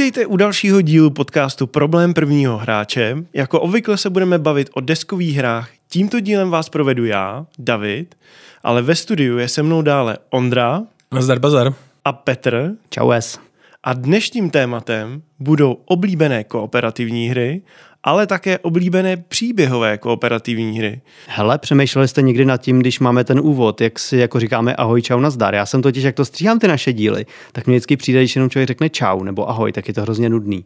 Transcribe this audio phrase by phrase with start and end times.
[0.00, 3.16] Vítejte u dalšího dílu podcastu Problém prvního hráče.
[3.34, 5.70] Jako obvykle se budeme bavit o deskových hrách.
[5.88, 8.14] Tímto dílem vás provedu já, David,
[8.62, 10.82] ale ve studiu je se mnou dále Ondra.
[11.12, 11.74] Nazdar bazar.
[12.04, 12.72] A Petr.
[12.90, 13.38] Čau es.
[13.82, 17.62] A dnešním tématem budou oblíbené kooperativní hry
[18.04, 21.00] ale také oblíbené příběhové kooperativní hry.
[21.28, 25.02] Hele, přemýšleli jste někdy nad tím, když máme ten úvod, jak si jako říkáme ahoj,
[25.02, 25.54] čau, nazdar.
[25.54, 28.50] Já jsem totiž, jak to stříhám ty naše díly, tak mě vždycky přijde, když jenom
[28.50, 30.64] člověk řekne čau nebo ahoj, tak je to hrozně nudný.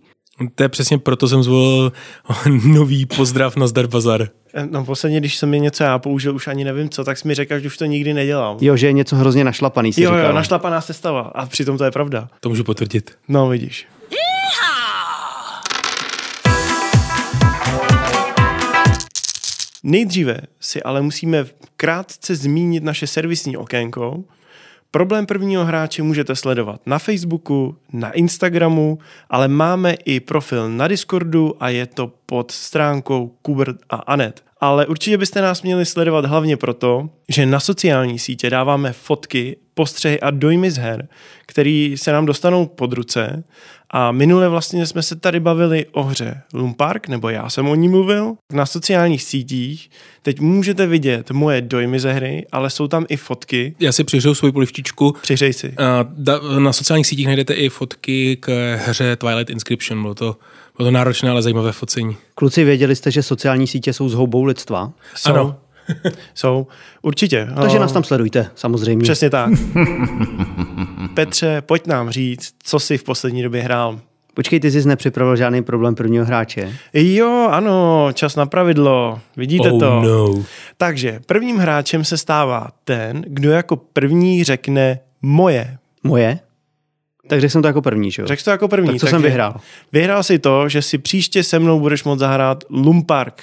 [0.54, 1.92] To je přesně proto jsem zvolil
[2.64, 4.28] nový pozdrav na Zdar Bazar.
[4.70, 7.34] No posledně, když jsem mi něco já použil, už ani nevím co, tak jsi mi
[7.34, 8.56] řekl, že už to nikdy nedělám.
[8.60, 10.26] Jo, že je něco hrozně našlapaný, si Jo, říkal.
[10.26, 11.20] jo, našlapaná sestava.
[11.20, 12.28] A přitom to je pravda.
[12.40, 13.10] To můžu potvrdit.
[13.28, 13.86] No, vidíš.
[19.86, 21.44] Nejdříve si ale musíme
[21.76, 24.24] krátce zmínit naše servisní okénko.
[24.90, 28.98] Problém prvního hráče můžete sledovat na Facebooku, na Instagramu,
[29.30, 34.44] ale máme i profil na Discordu a je to pod stránkou Kubert a Anet.
[34.60, 40.20] Ale určitě byste nás měli sledovat hlavně proto, že na sociální sítě dáváme fotky, postřehy
[40.20, 41.08] a dojmy z her,
[41.46, 43.44] který se nám dostanou pod ruce
[43.90, 47.88] a minule vlastně jsme se tady bavili o hře Lumpark, nebo já jsem o ní
[47.88, 48.34] mluvil.
[48.52, 49.90] Na sociálních sítích
[50.22, 53.74] teď můžete vidět moje dojmy ze hry, ale jsou tam i fotky.
[53.80, 55.16] Já si přihřeju svoji polivčičku.
[55.22, 55.74] Přihřej si.
[56.58, 60.02] Na sociálních sítích najdete i fotky k hře Twilight Inscription.
[60.02, 60.36] Bylo to,
[60.76, 62.16] bylo to náročné, ale zajímavé focení.
[62.34, 64.92] Kluci, věděli jste, že sociální sítě jsou zhoubou lidstva?
[65.14, 65.30] Jsou.
[65.30, 65.56] Ano.
[66.34, 66.66] jsou,
[67.02, 67.48] určitě.
[67.62, 69.02] Takže nás tam sledujte, samozřejmě.
[69.02, 69.50] Přesně tak.
[71.14, 74.00] Petře, pojď nám říct, co jsi v poslední době hrál.
[74.34, 76.76] Počkej, ty jsi nepřipravil žádný problém prvního hráče.
[76.94, 79.20] Jo, ano, čas na pravidlo.
[79.36, 80.00] Vidíte oh, to?
[80.02, 80.44] No.
[80.76, 85.78] Takže prvním hráčem se stává ten, kdo jako první řekne moje.
[86.04, 86.38] Moje?
[87.28, 88.28] Tak řekl jsem to jako první, že jo?
[88.28, 88.90] Řekl to jako první.
[88.90, 89.60] Tak co jsem vyhrál?
[89.92, 93.42] Vyhrál si to, že si příště se mnou budeš moct zahrát Lumpark.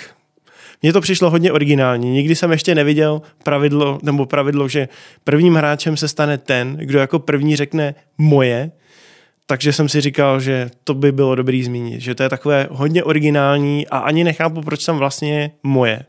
[0.82, 2.12] Mně to přišlo hodně originální.
[2.12, 4.90] Nikdy jsem ještě neviděl pravidlo, nebo pravidlo, že
[5.24, 8.72] prvním hráčem se stane ten, kdo jako první řekne moje,
[9.46, 13.04] takže jsem si říkal, že to by bylo dobrý zmínit, že to je takové hodně
[13.04, 16.06] originální a ani nechápu, proč tam vlastně moje.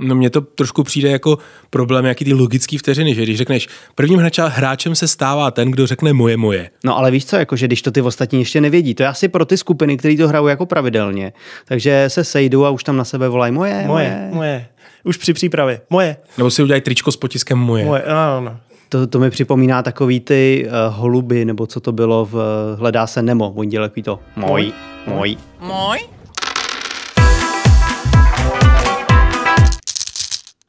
[0.00, 1.38] No mně to trošku přijde jako
[1.70, 6.12] problém, jaký ty logický vteřiny, že když řekneš, prvním hráčem se stává ten, kdo řekne
[6.12, 6.70] moje moje.
[6.84, 9.28] No ale víš co, jako že když to ty ostatní ještě nevědí, to je asi
[9.28, 11.32] pro ty skupiny, které to hrajou jako pravidelně.
[11.64, 13.86] Takže se sejdou a už tam na sebe volají moje, moje.
[13.86, 14.66] Moje, moje.
[15.04, 15.80] Už při přípravě.
[15.90, 16.16] Moje.
[16.38, 17.84] Nebo si udělají tričko s potiskem moje.
[17.84, 18.56] Moje, ano, ano.
[18.88, 22.40] To, to mi připomíná takový ty uh, holuby, nebo co to bylo v uh,
[22.78, 23.52] Hledá se Nemo.
[23.56, 24.72] Oni dělají to můj,
[25.06, 25.36] můj.
[25.60, 25.98] Můj?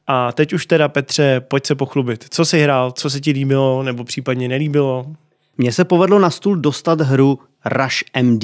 [0.07, 2.25] A teď už teda, Petře, pojď se pochlubit.
[2.29, 5.05] Co jsi hrál, co se ti líbilo, nebo případně nelíbilo?
[5.57, 8.43] Mně se povedlo na stůl dostat hru Rush MD,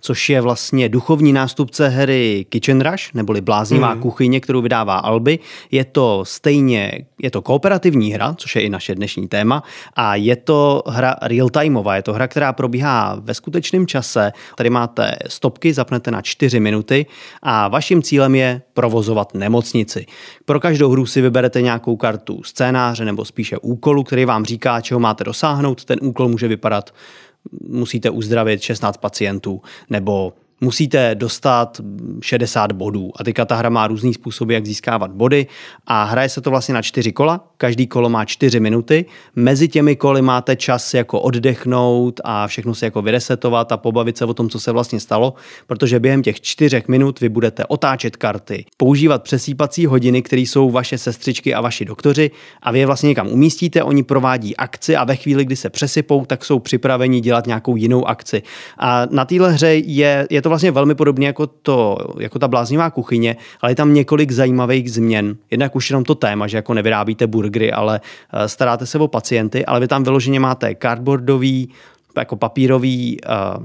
[0.00, 4.02] což je vlastně duchovní nástupce hry Kitchen Rush, neboli bláznivá hmm.
[4.02, 5.38] kuchyně, kterou vydává Alby.
[5.70, 9.62] Je to stejně, je to kooperativní hra, což je i naše dnešní téma,
[9.96, 14.32] a je to hra real-timeová, je to hra, která probíhá ve skutečném čase.
[14.56, 17.06] Tady máte stopky, zapnete na 4 minuty
[17.42, 20.06] a vaším cílem je provozovat nemocnici.
[20.44, 25.00] Pro každou hru si vyberete nějakou kartu scénáře nebo spíše úkolu, který vám říká, čeho
[25.00, 25.84] máte dosáhnout.
[25.84, 26.90] Ten úkol může vypadat
[27.68, 31.80] musíte uzdravit 16 pacientů, nebo musíte dostat
[32.20, 33.12] 60 bodů.
[33.16, 35.46] A teďka ta hra má různý způsoby, jak získávat body
[35.86, 37.51] a hraje se to vlastně na čtyři kola.
[37.62, 39.04] Každý kolo má čtyři minuty.
[39.36, 44.24] Mezi těmi koly máte čas jako oddechnout a všechno se jako vyresetovat a pobavit se
[44.24, 45.34] o tom, co se vlastně stalo,
[45.66, 50.98] protože během těch čtyřech minut vy budete otáčet karty, používat přesýpací hodiny, které jsou vaše
[50.98, 52.30] sestřičky a vaši doktoři
[52.62, 56.24] a vy je vlastně někam umístíte, oni provádí akci a ve chvíli, kdy se přesypou,
[56.24, 58.42] tak jsou připraveni dělat nějakou jinou akci.
[58.78, 62.90] A na téhle hře je, je to vlastně velmi podobně jako, to, jako ta bláznivá
[62.90, 65.36] kuchyně, ale je tam několik zajímavých změn.
[65.50, 68.00] Jednak už jenom to téma, že jako nevyrábíte burgery, ale
[68.32, 71.68] eh, staráte se o pacienty, ale vy tam vyloženě máte cardboardový,
[72.16, 73.64] jako papírový uh,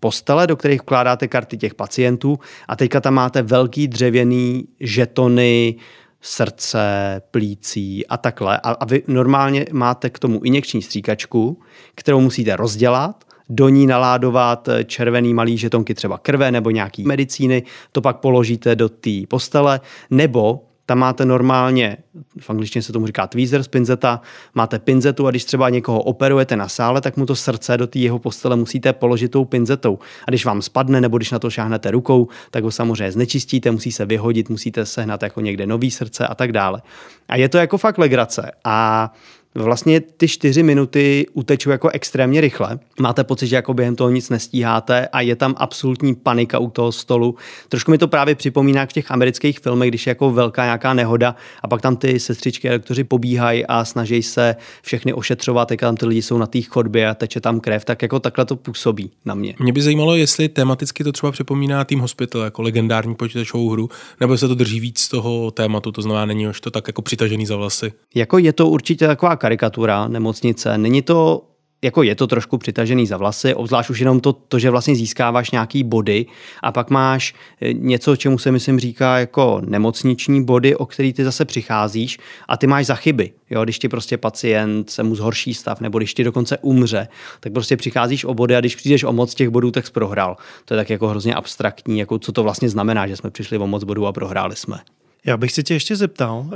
[0.00, 2.38] postele, do kterých vkládáte karty těch pacientů
[2.68, 5.74] a teďka tam máte velký dřevěný žetony,
[6.20, 6.82] srdce,
[7.30, 8.60] plící a takhle.
[8.62, 11.58] A, a vy normálně máte k tomu injekční stříkačku,
[11.94, 17.62] kterou musíte rozdělat do ní naládovat červený malý žetonky třeba krve nebo nějaký medicíny,
[17.92, 19.80] to pak položíte do té postele,
[20.10, 21.96] nebo tam máte normálně,
[22.40, 24.20] v angličtině se tomu říká tweezers, pinzeta,
[24.54, 27.98] máte pinzetu a když třeba někoho operujete na sále, tak mu to srdce do té
[27.98, 29.98] jeho postele musíte položit tou pinzetou.
[30.26, 33.92] A když vám spadne nebo když na to šáhnete rukou, tak ho samozřejmě znečistíte, musí
[33.92, 36.82] se vyhodit, musíte sehnat jako někde nový srdce a tak dále.
[37.28, 38.52] A je to jako fakt legrace.
[38.64, 39.12] A
[39.54, 42.78] Vlastně ty čtyři minuty utečou jako extrémně rychle.
[43.00, 46.92] Máte pocit, že jako během toho nic nestíháte a je tam absolutní panika u toho
[46.92, 47.36] stolu.
[47.68, 51.36] Trošku mi to právě připomíná v těch amerických filmech, když je jako velká nějaká nehoda
[51.62, 55.96] a pak tam ty sestřičky a doktoři pobíhají a snaží se všechny ošetřovat, jak tam
[55.96, 59.10] ty lidi jsou na té chodbě a teče tam krev, tak jako takhle to působí
[59.24, 59.54] na mě.
[59.58, 63.88] Mě by zajímalo, jestli tematicky to třeba připomíná Team Hospital jako legendární počítačovou hru,
[64.20, 67.02] nebo se to drží víc z toho tématu, to znamená, není už to tak jako
[67.02, 67.92] přitažený za vlasy.
[68.14, 70.78] Jako je to určitě taková karikatura nemocnice.
[70.78, 71.48] Není to
[71.82, 75.50] jako je to trošku přitažený za vlasy, obzvlášť už jenom to, to, že vlastně získáváš
[75.50, 76.26] nějaký body
[76.62, 81.24] a pak máš eh, něco, čemu se myslím říká jako nemocniční body, o který ty
[81.24, 82.18] zase přicházíš
[82.48, 83.32] a ty máš za chyby.
[83.50, 87.08] Jo, když ti prostě pacient se mu zhorší stav, nebo když ti dokonce umře,
[87.40, 90.36] tak prostě přicházíš o body a když přijdeš o moc těch bodů, tak jsi prohrál.
[90.64, 93.66] To je tak jako hrozně abstraktní, jako co to vlastně znamená, že jsme přišli o
[93.66, 94.78] moc bodů a prohráli jsme.
[95.24, 96.52] Já bych se tě ještě zeptal, uh,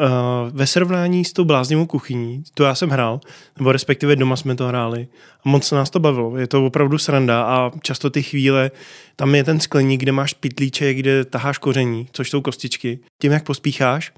[0.52, 3.20] ve srovnání s tou bláznivou kuchyní, to já jsem hrál,
[3.58, 5.08] nebo respektive doma jsme to hráli,
[5.44, 8.70] a moc se nás to bavilo, je to opravdu sranda a často ty chvíle,
[9.16, 12.98] tam je ten skleník, kde máš pitlíček, kde taháš koření, což jsou kostičky.
[13.18, 14.12] Tím, jak pospícháš,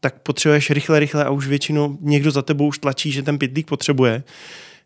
[0.00, 3.66] tak potřebuješ rychle, rychle a už většinou někdo za tebou už tlačí, že ten pitlík
[3.66, 4.22] potřebuje.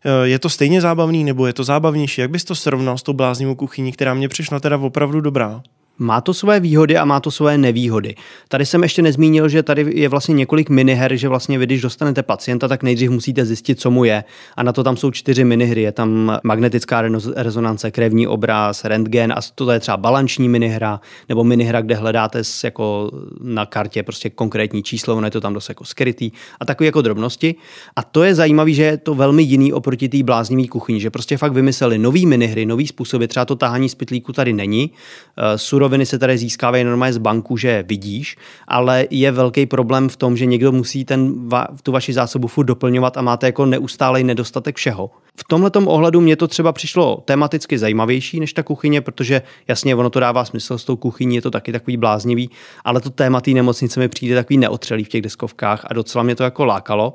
[0.05, 2.21] Eh, je to stejně zábavný nebo je to zábavnější?
[2.21, 5.61] Jak bys to srovnal s tou bláznivou kuchyní, která mě přišla teda opravdu dobrá?
[5.97, 8.15] Má to své výhody a má to své nevýhody.
[8.47, 12.23] Tady jsem ještě nezmínil, že tady je vlastně několik miniher, že vlastně vy, když dostanete
[12.23, 14.23] pacienta, tak nejdřív musíte zjistit, co mu je.
[14.55, 15.81] A na to tam jsou čtyři minihry.
[15.81, 17.03] Je tam magnetická
[17.35, 20.99] rezonance, krevní obraz, rentgen a to je třeba balanční minihra,
[21.29, 23.11] nebo minihra, kde hledáte jako
[23.41, 27.01] na kartě prostě konkrétní číslo, ono je to tam dost jako skrytý a takové jako
[27.01, 27.55] drobnosti.
[27.95, 31.37] A to je zajímavé, že je to velmi jiný oproti té bláznivý kuchyni, že prostě
[31.37, 34.91] fakt vymysleli nový minihry, nový způsoby, třeba to tahání z pytlíku tady není.
[34.91, 38.37] Uh, suroviny se tady získávají normálně z banku, že vidíš,
[38.67, 41.49] ale je velký problém v tom, že někdo musí ten,
[41.83, 45.11] tu vaši zásobu furt doplňovat a máte jako neustálej nedostatek všeho.
[45.37, 50.09] V tomhle ohledu mě to třeba přišlo tematicky zajímavější než ta kuchyně, protože jasně ono
[50.09, 52.49] to dává smysl s tou kuchyní, je to taky takový bláznivý,
[52.83, 56.35] ale to téma té nemocnice mi přijde takový neotřelý v těch deskovkách a docela mě
[56.35, 57.13] to jako lákalo.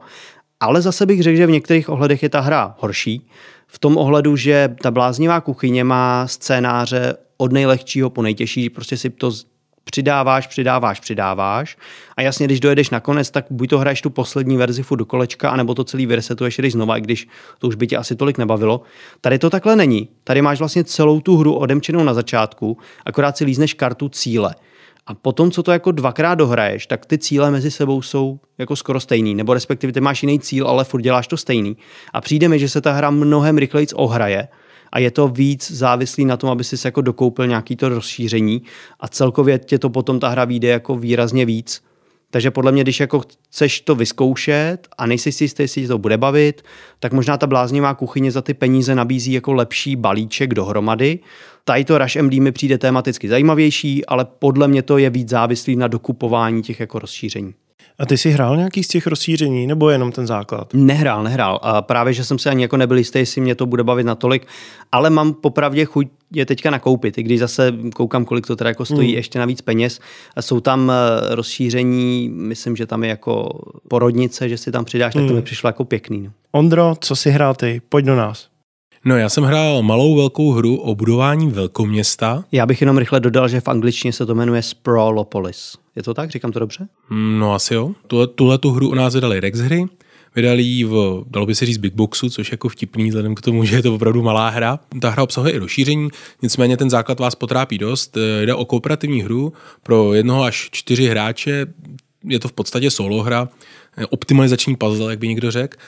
[0.60, 3.26] Ale zase bych řekl, že v některých ohledech je ta hra horší.
[3.66, 9.10] V tom ohledu, že ta bláznivá kuchyně má scénáře od nejlehčího po nejtěžší, prostě si
[9.10, 9.32] to
[9.84, 11.76] přidáváš, přidáváš, přidáváš
[12.16, 15.74] a jasně, když dojedeš nakonec, tak buď to hraješ tu poslední verzi do kolečka, anebo
[15.74, 17.28] to celý vyresetuješ, jdeš znova, i když
[17.58, 18.82] to už by tě asi tolik nebavilo.
[19.20, 20.08] Tady to takhle není.
[20.24, 24.54] Tady máš vlastně celou tu hru odemčenou na začátku, akorát si lízneš kartu cíle.
[25.06, 29.00] A potom, co to jako dvakrát dohraješ, tak ty cíle mezi sebou jsou jako skoro
[29.00, 31.76] stejný, nebo respektive ty máš jiný cíl, ale furt děláš to stejný.
[32.12, 34.48] A přijde mi, že se ta hra mnohem rychleji ohraje
[34.92, 38.62] a je to víc závislý na tom, aby si jako dokoupil nějaký to rozšíření
[39.00, 41.82] a celkově tě to potom ta hra vyjde jako výrazně víc.
[42.30, 43.20] Takže podle mě, když jako
[43.50, 46.62] chceš to vyzkoušet a nejsi si jistý, jestli to bude bavit,
[47.00, 51.18] tak možná ta bláznivá kuchyně za ty peníze nabízí jako lepší balíček dohromady.
[51.64, 55.76] Tady to Rush MD mi přijde tematicky zajímavější, ale podle mě to je víc závislý
[55.76, 57.54] na dokupování těch jako rozšíření.
[58.00, 60.74] A ty jsi hrál nějaký z těch rozšíření, nebo jenom ten základ?
[60.74, 61.58] Nehrál, nehrál.
[61.62, 64.46] A právě, že jsem se ani jako nebyl jistý, jestli mě to bude bavit natolik,
[64.92, 68.84] ale mám popravdě chuť je teďka nakoupit, i když zase koukám, kolik to teda jako
[68.84, 69.16] stojí hmm.
[69.16, 70.00] ještě navíc peněz.
[70.36, 75.14] A jsou tam eh, rozšíření, myslím, že tam je jako porodnice, že si tam přidáš,
[75.14, 75.42] tak to mi hmm.
[75.42, 76.22] přišlo jako pěkný.
[76.22, 76.30] No.
[76.52, 77.82] Ondro, co si hrál ty?
[77.88, 78.46] Pojď do nás.
[79.04, 82.44] No já jsem hrál malou velkou hru o budování velkoměsta.
[82.52, 85.76] Já bych jenom rychle dodal, že v angličtině se to jmenuje Sprawlopolis.
[85.96, 86.30] Je to tak?
[86.30, 86.88] Říkám to dobře?
[87.10, 87.92] No asi jo.
[88.06, 89.86] Tuhle, tuhle tu hru u nás vydali Rex hry.
[90.36, 93.40] Vydali ji v, dalo by se říct, Big Boxu, což je jako vtipný, vzhledem k
[93.40, 94.78] tomu, že je to opravdu malá hra.
[95.00, 96.08] Ta hra obsahuje i rozšíření,
[96.42, 98.16] nicméně ten základ vás potrápí dost.
[98.44, 101.66] Jde o kooperativní hru pro jednoho až čtyři hráče.
[102.24, 103.48] Je to v podstatě solo hra,
[104.10, 105.78] optimalizační puzzle, jak by někdo řekl.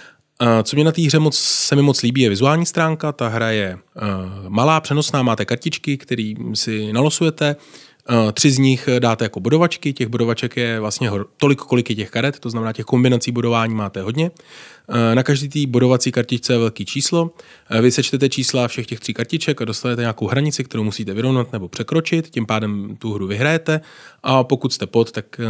[0.63, 3.13] Co mě na té hře moc, se mi moc líbí, je vizuální stránka.
[3.13, 3.79] Ta hra je
[4.49, 7.57] malá, přenosná, máte kartičky, které si nalosujete.
[8.11, 12.11] Uh, tři z nich dáte jako bodovačky, těch bodovaček je vlastně tolik, kolik je těch
[12.11, 14.31] karet, to znamená těch kombinací bodování máte hodně.
[14.31, 17.31] Uh, na každý té bodovací kartičce je velký číslo.
[17.81, 21.69] Vy sečtete čísla všech těch tří kartiček a dostanete nějakou hranici, kterou musíte vyrovnat nebo
[21.69, 23.81] překročit, tím pádem tu hru vyhrajete
[24.23, 25.41] a pokud jste pod, tak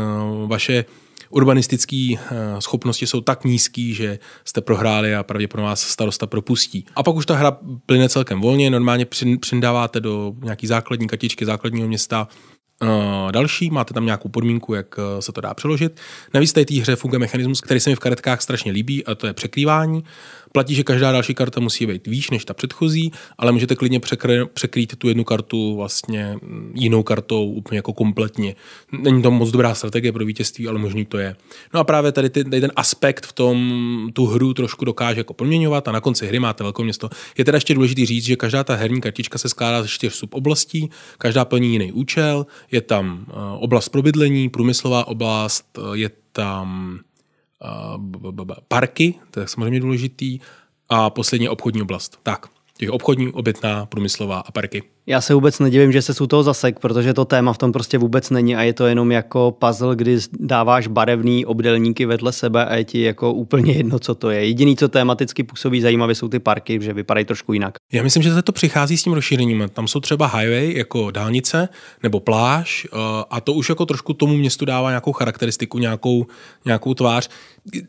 [0.46, 0.84] vaše
[1.32, 2.20] urbanistické eh,
[2.58, 6.84] schopnosti jsou tak nízký, že jste prohráli a pravděpodobně vás starosta propustí.
[6.94, 9.06] A pak už ta hra plyne celkem volně, normálně
[9.40, 12.28] přindáváte do nějaký základní kartičky základního města
[12.82, 16.00] eh, další, máte tam nějakou podmínku, jak eh, se to dá přeložit.
[16.34, 19.32] Navíc té hře funguje mechanismus, který se mi v karetkách strašně líbí, a to je
[19.32, 20.04] překrývání.
[20.52, 24.00] Platí, že každá další karta musí být výš než ta předchozí, ale můžete klidně
[24.54, 26.36] překrýt tu jednu kartu vlastně
[26.74, 28.54] jinou kartou úplně jako kompletně.
[28.92, 31.36] Není to moc dobrá strategie pro vítězství, ale možný to je.
[31.74, 35.34] No a právě tady, ty, tady ten aspekt v tom tu hru trošku dokáže jako
[35.34, 37.08] proměňovat a na konci hry máte velké město.
[37.38, 40.90] Je teda ještě důležité říct, že každá ta herní kartička se skládá ze čtyř suboblastí,
[41.18, 46.98] každá plní jiný účel, je tam eh, oblast pro bydlení, průmyslová oblast, eh, je tam
[48.68, 50.38] parky, to je samozřejmě důležitý,
[50.88, 52.18] a poslední obchodní oblast.
[52.22, 52.46] Tak,
[52.78, 54.82] těch obchodní, obytná, průmyslová a parky.
[55.06, 57.98] Já se vůbec nedivím, že se u toho zasek, protože to téma v tom prostě
[57.98, 62.74] vůbec není a je to jenom jako puzzle, kdy dáváš barevný obdelníky vedle sebe a
[62.74, 64.46] je ti jako úplně jedno, co to je.
[64.46, 67.74] Jediný, co tematicky působí zajímavě, jsou ty parky, že vypadají trošku jinak.
[67.92, 69.70] Já myslím, že to přichází s tím rozšířením.
[69.72, 71.68] Tam jsou třeba highway jako dálnice
[72.02, 72.86] nebo pláž
[73.30, 76.26] a to už jako trošku tomu městu dává nějakou charakteristiku, nějakou,
[76.64, 77.28] nějakou tvář.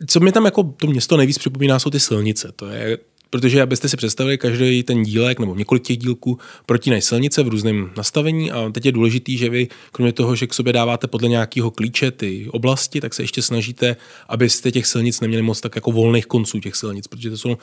[0.07, 2.51] Co mi tam jako to město nejvíc připomíná, jsou ty silnice.
[2.55, 2.97] To je
[3.33, 7.91] protože abyste si představili, každý ten dílek nebo několik těch dílků protínají silnice v různém
[7.97, 11.71] nastavení a teď je důležitý, že vy kromě toho, že k sobě dáváte podle nějakého
[11.71, 13.95] klíče ty oblasti, tak se ještě snažíte,
[14.29, 17.55] abyste těch silnic neměli moc tak jako volných konců těch silnic, protože to jsou uh,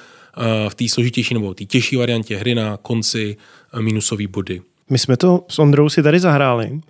[0.68, 3.36] v té složitější nebo té těžší variantě hry na konci
[3.74, 4.60] uh, minusové body.
[4.90, 6.80] My jsme to s Ondrou si tady zahráli.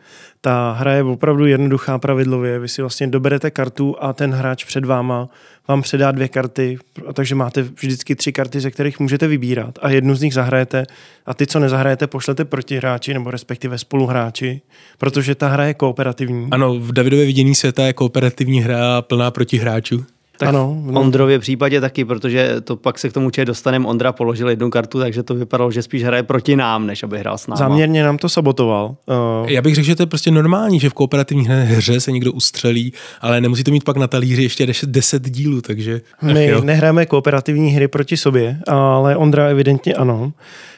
[0.40, 2.58] Ta hra je opravdu jednoduchá pravidlově.
[2.58, 5.28] Vy si vlastně doberete kartu a ten hráč před váma
[5.68, 6.78] vám předá dvě karty,
[7.12, 10.86] takže máte vždycky tři karty, ze kterých můžete vybírat a jednu z nich zahrajete
[11.26, 14.60] a ty, co nezahrajete, pošlete proti hráči nebo respektive spoluhráči,
[14.98, 16.48] protože ta hra je kooperativní.
[16.50, 20.04] Ano, v Davidově vidění světa je kooperativní hra plná proti hráčů.
[20.40, 21.00] Tak ano, v no.
[21.00, 23.86] Ondrově případě taky, protože to pak se k tomu určitě dostaneme.
[23.86, 27.38] Ondra položil jednu kartu, takže to vypadalo, že spíš hraje proti nám, než aby hrál
[27.38, 27.58] s námi.
[27.58, 28.96] Záměrně nám to sabotoval.
[29.06, 29.48] Uh...
[29.50, 32.92] Já bych řekl, že to je prostě normální, že v kooperativní hře se někdo ustřelí,
[33.20, 36.00] ale nemusí to mít pak na talíři ještě 10 dílů, takže...
[36.22, 40.32] My nehráme kooperativní hry proti sobě, ale Ondra evidentně ano.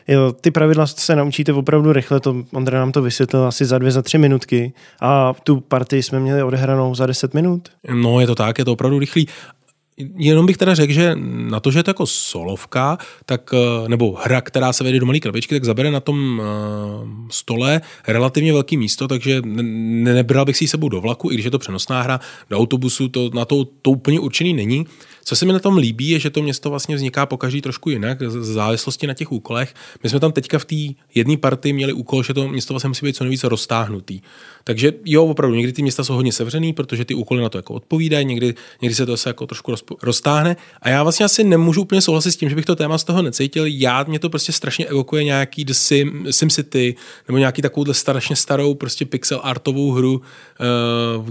[0.08, 3.92] Jo, ty pravidla se naučíte opravdu rychle, to Ondra nám to vysvětlil asi za dvě,
[3.92, 7.68] za tři minutky a tu partii jsme měli odehranou za deset minut.
[7.94, 9.28] No je to tak, je to opravdu rychlý.
[10.16, 11.12] Jenom bych teda řekl, že
[11.50, 15.06] na to, že je to jako solovka, tak, eh, nebo hra, která se vede do
[15.06, 16.46] malé krabičky, tak zabere na tom eh,
[17.30, 21.50] stole relativně velký místo, takže nebral bych si ji sebou do vlaku, i když je
[21.50, 24.86] to přenosná hra, do autobusu, to na to, to úplně určený není.
[25.24, 27.90] Co se mi na tom líbí, je, že to město vlastně vzniká po každý trošku
[27.90, 29.74] jinak, z závislosti na těch úkolech.
[30.02, 30.74] My jsme tam teďka v té
[31.14, 34.20] jedné partii měli úkol, že to město vlastně musí být co nejvíce roztáhnutý.
[34.64, 37.74] Takže jo, opravdu, někdy ty města jsou hodně sevřený, protože ty úkoly na to jako
[37.74, 40.56] odpovídají, někdy, někdy se to se jako trošku roztáhne.
[40.82, 43.22] A já vlastně asi nemůžu úplně souhlasit s tím, že bych to téma z toho
[43.22, 43.64] necítil.
[43.66, 46.94] Já mě to prostě strašně evokuje nějaký The Sim, Sim City
[47.28, 50.22] nebo nějaký takovouhle strašně starou prostě pixel artovou hru,
[50.60, 50.64] eh,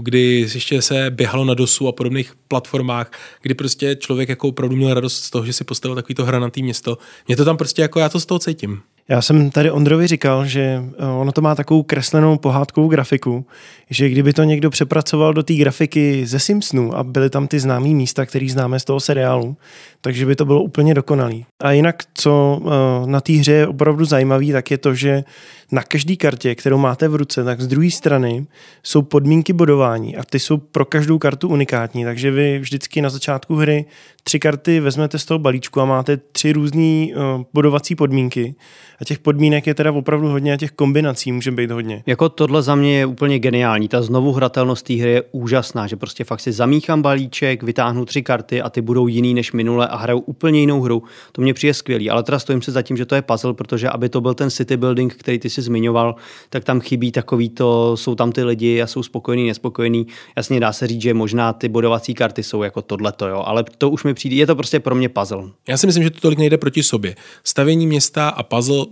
[0.00, 3.10] kdy ještě se běhalo na dosu a podobných platformách,
[3.42, 6.98] kdy prostě člověk jako opravdu měl radost z toho, že si postavil takovýto hranatý město.
[7.28, 8.80] Mě to tam prostě jako já to z toho cítím.
[9.08, 13.46] Já jsem tady Ondrovi říkal, že eh, ono to má takovou kreslenou pohádkovou grafiku,
[13.90, 17.88] že kdyby to někdo přepracoval do té grafiky ze Simpsonu a byly tam ty známé
[17.88, 19.56] místa, které známe z toho seriálu,
[20.00, 21.46] takže by to bylo úplně dokonalý.
[21.62, 25.24] A jinak, co eh, na té hře je opravdu zajímavý, tak je to, že
[25.72, 28.46] na každé kartě, kterou máte v ruce, tak z druhé strany
[28.82, 33.56] jsou podmínky bodování a ty jsou pro každou kartu unikátní, takže vy vždycky na začátku
[33.56, 33.84] hry
[34.24, 38.54] tři karty vezmete z toho balíčku a máte tři různé uh, bodovací podmínky.
[39.00, 42.02] A těch podmínek je teda opravdu hodně a těch kombinací může být hodně.
[42.06, 43.88] Jako tohle za mě je úplně geniální.
[43.88, 48.22] Ta znovu hratelnost té hry je úžasná, že prostě fakt si zamíchám balíček, vytáhnu tři
[48.22, 51.02] karty a ty budou jiný než minule a hrajou úplně jinou hru.
[51.32, 53.88] To mě přijde skvělý, ale teda stojím se za tím, že to je puzzle, protože
[53.88, 56.14] aby to byl ten city building, který ty si zmiňoval,
[56.50, 60.06] tak tam chybí takový to, jsou tam ty lidi a jsou spokojení, nespokojení.
[60.36, 63.90] Jasně dá se říct, že možná ty bodovací karty jsou jako tohleto, jo, ale to
[63.90, 65.44] už mi přijde, je to prostě pro mě puzzle.
[65.68, 67.14] Já si myslím, že to tolik nejde proti sobě.
[67.44, 68.86] Stavění města a puzzle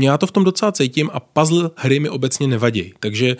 [0.00, 2.94] já to v tom docela cítím a puzzle hry mi obecně nevadí.
[3.00, 3.36] Takže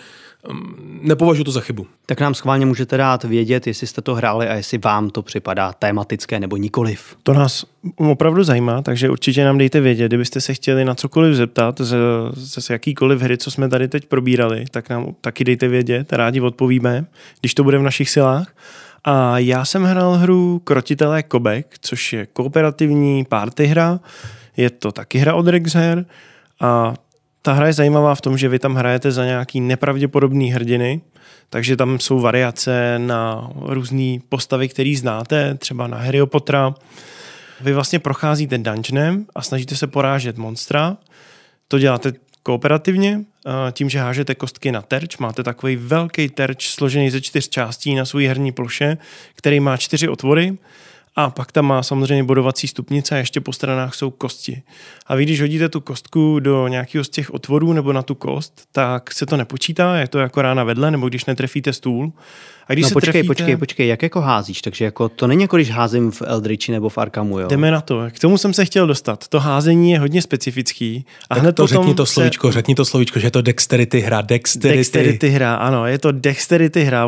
[0.49, 1.87] um, nepovažuji to za chybu.
[2.05, 5.73] Tak nám schválně můžete dát vědět, jestli jste to hráli a jestli vám to připadá
[5.73, 7.15] tematické nebo nikoliv.
[7.23, 7.65] To nás
[7.97, 11.95] opravdu zajímá, takže určitě nám dejte vědět, kdybyste se chtěli na cokoliv zeptat z,
[12.35, 17.05] z jakýkoliv hry, co jsme tady teď probírali, tak nám taky dejte vědět, rádi odpovíme,
[17.39, 18.55] když to bude v našich silách.
[19.03, 23.99] A já jsem hrál hru Krotitelé Kobek, což je kooperativní party hra.
[24.57, 26.05] Je to taky hra od Rexher
[26.61, 26.93] a
[27.41, 31.01] ta hra je zajímavá v tom, že vy tam hrajete za nějaký nepravděpodobný hrdiny,
[31.49, 36.75] takže tam jsou variace na různé postavy, které znáte, třeba na Harry Pottera.
[37.61, 40.97] Vy vlastně procházíte dungeonem a snažíte se porážet monstra.
[41.67, 43.19] To děláte kooperativně,
[43.71, 45.17] tím, že hážete kostky na terč.
[45.17, 48.97] Máte takový velký terč složený ze čtyř částí na svůj herní ploše,
[49.35, 50.57] který má čtyři otvory
[51.15, 54.63] A pak tam má samozřejmě bodovací stupnice a ještě po stranách jsou kosti.
[55.07, 58.61] A vy, když hodíte tu kostku do nějakého z těch otvorů nebo na tu kost,
[58.71, 62.13] tak se to nepočítá, je to jako rána vedle, nebo když netrefíte stůl.
[62.67, 63.27] A když no se počkej, trefíte...
[63.27, 64.61] počkej, počkej, jak jako házíš?
[64.61, 67.47] Takže jako to není jako když házím v Eldritchi nebo v Arkamu, jo?
[67.47, 68.03] Jdeme na to.
[68.11, 69.27] K tomu jsem se chtěl dostat.
[69.27, 71.05] To házení je hodně specifický.
[71.29, 72.53] A tak hned to řekni to slovíčko, se...
[72.53, 74.77] řekni to slovíčko, že je to dexterity hra, dexterity.
[74.77, 77.07] Dexterity hra, ano, je to dexterity hra,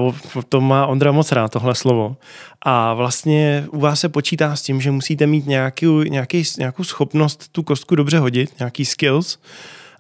[0.50, 2.18] to má Ondra moc rád, tohle slovo.
[2.62, 7.48] A vlastně u vás se počítá s tím, že musíte mít nějaký, nějaký, nějakou schopnost
[7.52, 9.38] tu kostku dobře hodit, nějaký skills,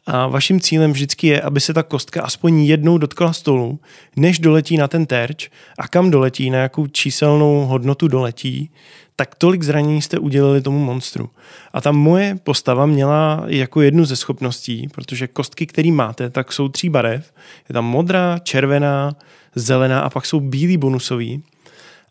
[0.05, 3.79] a vaším cílem vždycky je, aby se ta kostka aspoň jednou dotkla stolu,
[4.15, 8.69] než doletí na ten terč a kam doletí, na jakou číselnou hodnotu doletí,
[9.15, 11.29] tak tolik zranění jste udělali tomu monstru.
[11.73, 16.69] A ta moje postava měla jako jednu ze schopností, protože kostky, které máte, tak jsou
[16.69, 17.33] tří barev.
[17.69, 19.15] Je tam modrá, červená,
[19.55, 21.43] zelená a pak jsou bílý bonusový.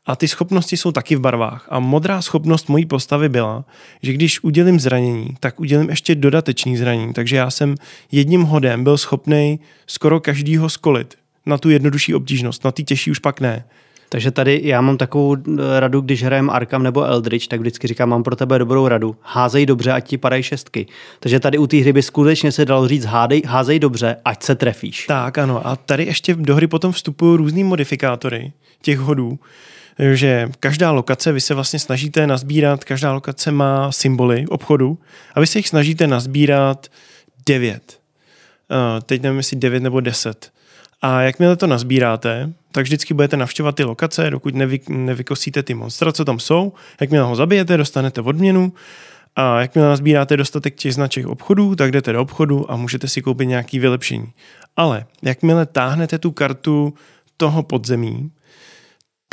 [0.07, 1.67] A ty schopnosti jsou taky v barvách.
[1.71, 3.65] A modrá schopnost mojí postavy byla,
[4.03, 7.13] že když udělím zranění, tak udělím ještě dodatečný zranění.
[7.13, 7.75] Takže já jsem
[8.13, 11.15] jedním hodem byl schopný skoro každýho skolit
[11.47, 13.65] na tu jednodušší obtížnost, na ty těžší už pak ne.
[14.09, 18.09] Takže tady já mám takovou eh, radu, když hrajem Arkham nebo Eldritch, tak vždycky říkám,
[18.09, 19.17] mám pro tebe dobrou radu.
[19.23, 20.87] Házej dobře, ať ti padají šestky.
[21.21, 24.55] Takže tady u té hry by skutečně se dalo říct, hádej, házej dobře, ať se
[24.55, 25.07] trefíš.
[25.07, 25.67] Tak, ano.
[25.67, 29.39] A tady ještě do hry potom vstupují různý modifikátory těch hodů
[29.99, 34.99] že každá lokace, vy se vlastně snažíte nazbírat, každá lokace má symboly obchodu
[35.35, 36.87] a vy se jich snažíte nazbírat
[37.47, 38.01] devět.
[38.71, 40.53] Uh, teď nevím, jestli devět nebo deset.
[41.03, 46.13] A jakmile to nazbíráte, tak vždycky budete navštěvovat ty lokace, dokud nevy, nevykosíte ty monstra,
[46.13, 46.73] co tam jsou.
[47.01, 48.73] Jakmile ho zabijete, dostanete odměnu.
[49.37, 53.47] A jakmile nazbíráte dostatek těch značek obchodů, tak jdete do obchodu a můžete si koupit
[53.47, 54.33] nějaký vylepšení.
[54.77, 56.95] Ale jakmile táhnete tu kartu
[57.37, 58.31] toho podzemí,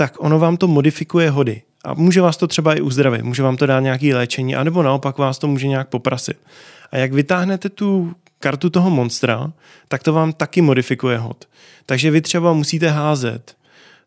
[0.02, 1.62] tak ono vám to modifikuje hody.
[1.86, 5.18] A může vás to třeba i uzdravit, může vám to dát nějaké léčení, anebo naopak
[5.18, 6.38] vás to může nějak poprasit.
[6.92, 9.52] A jak vytáhnete tu kartu toho monstra,
[9.88, 11.46] tak to vám taky modifikuje hod.
[11.86, 13.56] Takže vy třeba musíte házet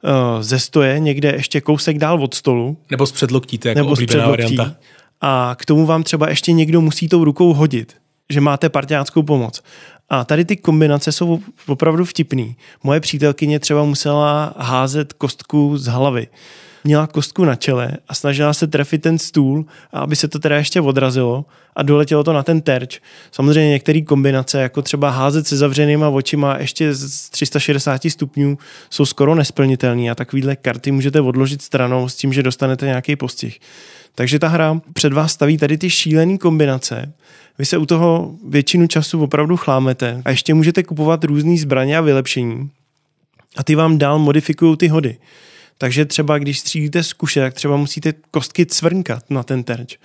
[0.03, 2.77] uh, ze stoje někde ještě kousek dál od stolu.
[2.91, 4.77] Nebo z předloktíte, jako nebo z předloktí, varianta.
[5.21, 7.97] A k tomu vám třeba ještě někdo musí tou rukou hodit,
[8.31, 9.63] že máte partiáckou pomoc.
[10.09, 12.57] A tady ty kombinace jsou opravdu vtipný.
[12.83, 16.29] Moje přítelkyně třeba musela házet kostku z hlavy.
[16.87, 20.81] Měla kostku na čele a snažila se trefit ten stůl, aby se to teda ještě
[20.81, 21.45] odrazilo
[21.77, 23.01] a doletělo to na ten terč.
[23.33, 28.59] Samozřejmě některé kombinace, jako třeba házet se zavřenýma očima ještě z 360 stupňů,
[28.91, 33.61] jsou skoro nesplnitelné a takovýhle karty můžete odložit stranou s tím, že dostanete nějaký postih.
[34.15, 37.13] Takže ta hra před vás staví tady ty šílené kombinace,
[37.59, 42.01] vy se u toho většinu času opravdu chlámete a ještě můžete kupovat různé zbraně a
[42.01, 42.71] vylepšení
[43.57, 45.17] a ty vám dál modifikují ty hody.
[45.79, 49.97] Takže třeba když střílíte z kuše, tak třeba musíte kostky cvrnkat na ten terč.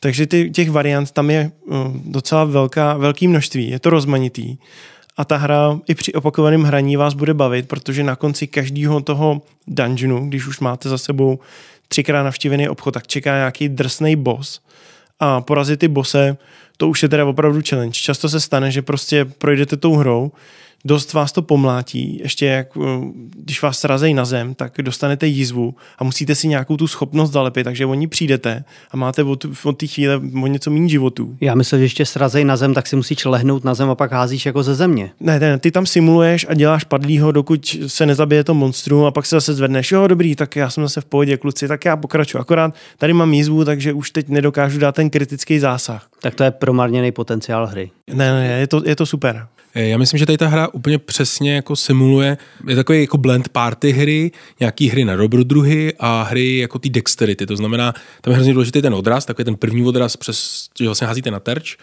[0.00, 4.56] Takže ty, těch variant tam je uh, docela velká, velký množství, je to rozmanitý.
[5.16, 9.42] A ta hra i při opakovaném hraní vás bude bavit, protože na konci každého toho
[9.66, 11.38] dungeonu, když už máte za sebou
[11.88, 14.60] třikrát navštívený obchod, tak čeká nějaký drsný boss.
[15.20, 16.36] A porazit ty bose
[16.76, 18.00] to už je teda opravdu challenge.
[18.00, 20.32] Často se stane, že prostě projdete tou hrou,
[20.86, 22.80] dost vás to pomlátí, ještě jak, eh,
[23.36, 27.64] když vás srazejí na zem, tak dostanete jízvu a musíte si nějakou tu schopnost zalepit,
[27.64, 31.36] takže oni přijdete a máte od, od té chvíle o něco méně životů.
[31.40, 34.12] Já myslím, že ještě srazej na zem, tak si musíš lehnout na zem a pak
[34.12, 35.10] házíš jako ze země.
[35.20, 39.26] Ne, ne, ty tam simuluješ a děláš padlýho, dokud se nezabije to monstrum a pak
[39.26, 39.92] se zase zvedneš.
[39.92, 42.40] Jo, dobrý, tak já jsem zase v pohodě, kluci, tak já pokračuju.
[42.40, 46.08] Akorát tady mám jízvu, takže už teď nedokážu dát ten kritický zásah.
[46.20, 47.90] Tak to je promarněný potenciál hry.
[48.14, 49.46] Ne, ne, je to, je to super.
[49.78, 53.48] Eh, já myslím, že tady ta hra úplně přesně jako simuluje, je takový jako blend
[53.48, 57.46] party hry, nějaký hry na dobrodruhy a hry jako ty dexterity.
[57.46, 61.06] To znamená, tam je hrozně důležitý ten odraz, takový ten první odraz, přes, že vlastně
[61.06, 61.76] házíte na terč,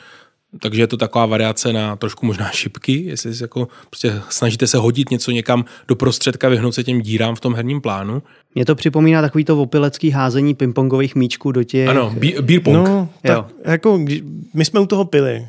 [0.60, 4.78] takže je to taková variace na trošku možná šipky, jestli se jako prostě snažíte se
[4.78, 8.24] hodit něco někam do prostředka, vyhnout se těm dírám v tom herním plánu.
[8.56, 11.90] Mě to připomíná takový to opilecký házení pingpongových míčků do těch...
[11.90, 12.76] Ano, beer pong.
[12.76, 14.06] No, tak jako
[14.54, 15.48] my jsme u toho pili,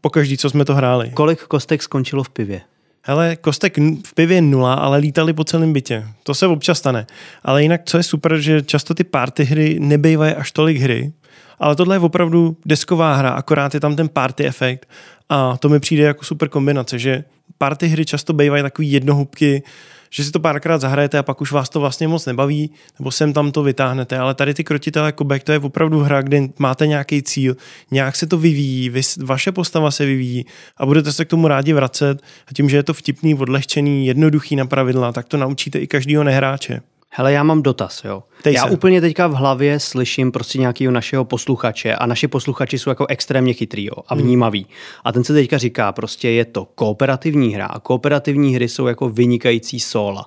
[0.00, 1.10] pokaždý, co jsme to hráli.
[1.14, 2.60] Kolik kostek skončilo v pivě?
[3.06, 6.04] Hele, kostek v pivě nula, ale lítali po celém bytě.
[6.22, 7.06] To se občas stane.
[7.42, 11.12] Ale jinak, co je super, že často ty party hry nebejvají až tolik hry,
[11.58, 14.88] ale tohle je opravdu desková hra, akorát je tam ten party efekt
[15.28, 17.24] a to mi přijde jako super kombinace, že
[17.58, 19.62] party hry často bývají takový jednohubky,
[20.10, 23.32] že si to párkrát zahrajete a pak už vás to vlastně moc nebaví, nebo sem
[23.32, 27.22] tam to vytáhnete, ale tady ty krotitelé kobek, to je opravdu hra, kde máte nějaký
[27.22, 27.56] cíl,
[27.90, 31.72] nějak se to vyvíjí, vy, vaše postava se vyvíjí a budete se k tomu rádi
[31.72, 35.86] vracet a tím, že je to vtipný, odlehčený, jednoduchý na pravidla, tak to naučíte i
[35.86, 36.80] každého nehráče.
[37.16, 38.22] Hele, já mám dotaz, jo.
[38.42, 38.70] Tej já se.
[38.70, 43.52] úplně teďka v hlavě slyším prostě nějakého našeho posluchače a naši posluchači jsou jako extrémně
[43.52, 44.66] chytrý jo, a vnímaví.
[45.04, 49.08] A ten se teďka říká, prostě je to kooperativní hra a kooperativní hry jsou jako
[49.08, 50.26] vynikající sóla.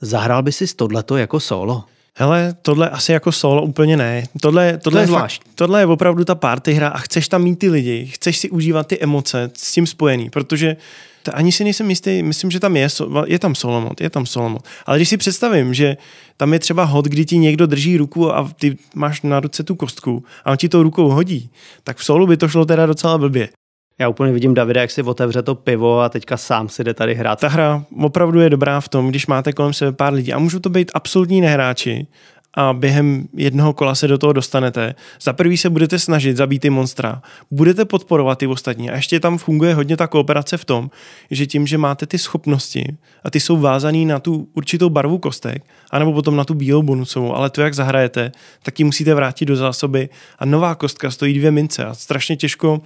[0.00, 1.84] Zahrál by si tohleto jako solo?
[2.14, 4.24] Hele, tohle asi jako solo úplně ne.
[4.40, 5.42] Tohle, tohle, je je, fakt, zvlášť.
[5.54, 8.86] tohle je opravdu ta party hra a chceš tam mít ty lidi, chceš si užívat
[8.86, 10.76] ty emoce s tím spojený, protože
[11.22, 12.88] to ani si nejsem jistý, myslím, že tam je,
[13.26, 14.64] je tam solo mod, je tam solo mod.
[14.86, 15.96] Ale když si představím, že
[16.36, 19.74] tam je třeba hod, kdy ti někdo drží ruku a ty máš na ruce tu
[19.74, 21.50] kostku a on ti tou rukou hodí,
[21.84, 23.48] tak v solu by to šlo teda docela blbě.
[24.00, 27.14] Já úplně vidím Davida, jak si otevře to pivo a teďka sám si jde tady
[27.14, 27.40] hrát.
[27.40, 30.58] Ta hra opravdu je dobrá v tom, když máte kolem sebe pár lidí a můžou
[30.58, 32.06] to být absolutní nehráči
[32.54, 34.94] a během jednoho kola se do toho dostanete.
[35.20, 39.38] Za prvý se budete snažit zabít ty monstra, budete podporovat ty ostatní a ještě tam
[39.38, 40.90] funguje hodně ta kooperace v tom,
[41.30, 45.64] že tím, že máte ty schopnosti a ty jsou vázaný na tu určitou barvu kostek,
[45.90, 49.56] anebo potom na tu bílou bonusovou, ale to, jak zahrajete, tak ji musíte vrátit do
[49.56, 52.80] zásoby a nová kostka stojí dvě mince a strašně těžko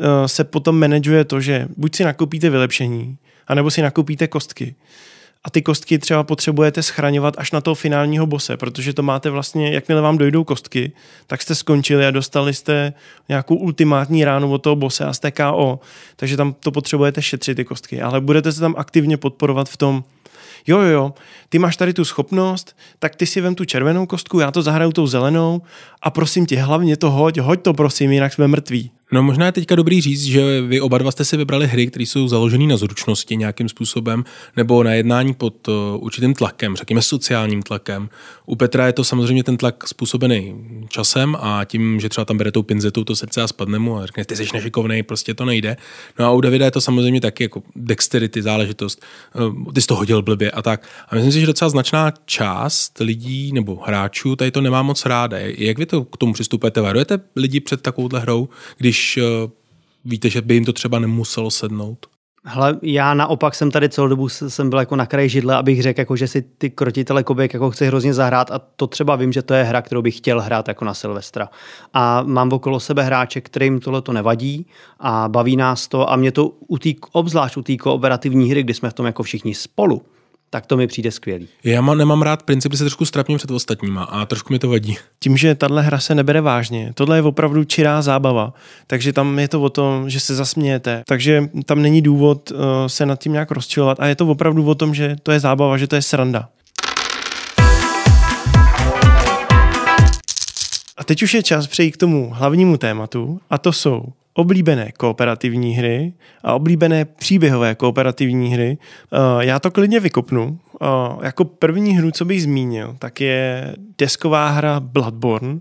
[0.00, 4.74] eh, se potom manažuje to, že buď si nakoupíte vylepšení, anebo si nakoupíte kostky.
[5.44, 9.72] A ty kostky třeba potřebujete schraňovat až na toho finálního bose, protože to máte vlastně,
[9.72, 10.92] jakmile vám dojdou kostky,
[11.26, 12.92] tak jste skončili a dostali jste
[13.28, 15.80] nějakou ultimátní ránu od toho bose a jste KO.
[16.16, 18.02] Takže tam to potřebujete šetřit ty kostky.
[18.02, 20.04] Ale budete se tam aktivně podporovat v tom,
[20.66, 21.14] jo, jo, jo,
[21.48, 24.92] ty máš tady tu schopnost, tak ty si vem tu červenou kostku, já to zahraju
[24.92, 25.62] tou zelenou
[26.02, 28.90] a prosím tě, hlavně to hoď, hoď to prosím, jinak jsme mrtví.
[29.14, 32.02] No možná je teďka dobrý říct, že vy oba dva jste si vybrali hry, které
[32.02, 34.24] jsou založené na zručnosti nějakým způsobem,
[34.56, 38.08] nebo na jednání pod uh, určitým tlakem, řekněme sociálním tlakem.
[38.46, 40.54] U Petra je to samozřejmě ten tlak způsobený
[40.88, 44.06] časem a tím, že třeba tam bere tou pinzetou to srdce a spadne mu a
[44.06, 45.76] řekne, ty jsi nešikovnej, prostě to nejde.
[46.18, 49.02] No a u Davida je to samozřejmě taky jako dexterity záležitost.
[49.34, 50.88] Uh, ty jsi to hodil blbě a tak.
[51.08, 55.38] A myslím si, že docela značná část lidí nebo hráčů tady to nemá moc ráda.
[55.38, 56.80] Jak vy to k tomu přistupujete?
[56.80, 58.48] Varujete lidi před takovouhle hrou,
[58.78, 59.50] když uh,
[60.04, 62.06] víte, že by jim to třeba nemuselo sednout?
[62.46, 66.00] Hele, já naopak jsem tady celou dobu jsem byl jako na kraji židle, abych řekl,
[66.00, 69.42] jako, že si ty krotitele koběk jako chci hrozně zahrát a to třeba vím, že
[69.42, 71.48] to je hra, kterou bych chtěl hrát jako na Silvestra.
[71.94, 74.66] A mám okolo sebe hráče, kterým tohle to nevadí
[75.00, 78.74] a baví nás to a mě to u tý, obzvlášť u té kooperativní hry, kdy
[78.74, 80.02] jsme v tom jako všichni spolu,
[80.54, 81.48] tak to mi přijde skvělý.
[81.64, 84.68] Já má, nemám rád princip, že se trošku strapním před ostatníma a trošku mi to
[84.68, 84.96] vadí.
[85.20, 86.92] tím, že tahle hra se nebere vážně.
[86.94, 88.54] Tohle je opravdu čirá zábava,
[88.86, 93.06] takže tam je to o tom, že se zasmějete, takže tam není důvod uh, se
[93.06, 95.86] nad tím nějak rozčilovat a je to opravdu o tom, že to je zábava, že
[95.86, 96.48] to je sranda.
[100.96, 105.74] A teď už je čas přejít k tomu hlavnímu tématu a to jsou oblíbené kooperativní
[105.74, 106.12] hry
[106.44, 108.78] a oblíbené příběhové kooperativní hry.
[109.12, 110.58] Uh, Já to klidně vykopnu.
[110.80, 110.88] Uh,
[111.24, 115.60] Jako první hru, co bych zmínil, tak je desková hra Bloodborne,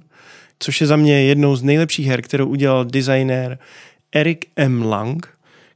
[0.60, 3.58] což je za mě jednou z nejlepších her, kterou udělal designér
[4.12, 4.82] Eric M.
[4.86, 5.28] Lang,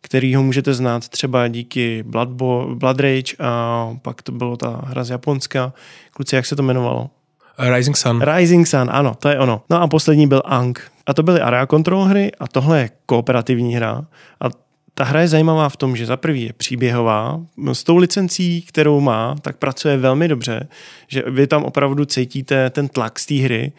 [0.01, 5.03] který ho můžete znát třeba díky Bloodbo- Blood Rage a pak to bylo ta hra
[5.03, 5.73] z Japonska.
[6.11, 7.09] Kluci, jak se to jmenovalo?
[7.75, 8.21] Rising Sun.
[8.21, 9.61] Rising Sun, ano, to je ono.
[9.69, 10.91] No a poslední byl Ang.
[11.07, 14.05] A to byly area control hry a tohle je kooperativní hra.
[14.41, 14.49] A
[14.93, 17.41] ta hra je zajímavá v tom, že za prvý je příběhová,
[17.73, 20.67] s tou licencí, kterou má, tak pracuje velmi dobře,
[21.07, 23.71] že vy tam opravdu cítíte ten tlak z té hry,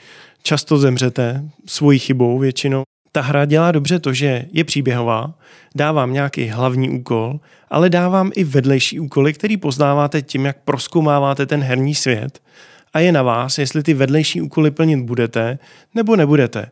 [0.42, 2.82] často zemřete svojí chybou většinou.
[3.12, 5.34] Ta hra dělá dobře to, že je příběhová,
[5.74, 11.62] dávám nějaký hlavní úkol, ale dávám i vedlejší úkoly, který poznáváte tím, jak proskoumáváte ten
[11.62, 12.40] herní svět
[12.94, 15.58] a je na vás, jestli ty vedlejší úkoly plnit budete
[15.94, 16.70] nebo nebudete.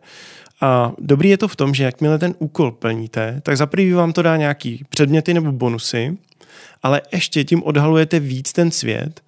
[0.60, 4.12] A dobrý je to v tom, že jakmile ten úkol plníte, tak za prvý vám
[4.12, 6.18] to dá nějaký předměty nebo bonusy,
[6.82, 9.22] ale ještě tím odhalujete víc ten svět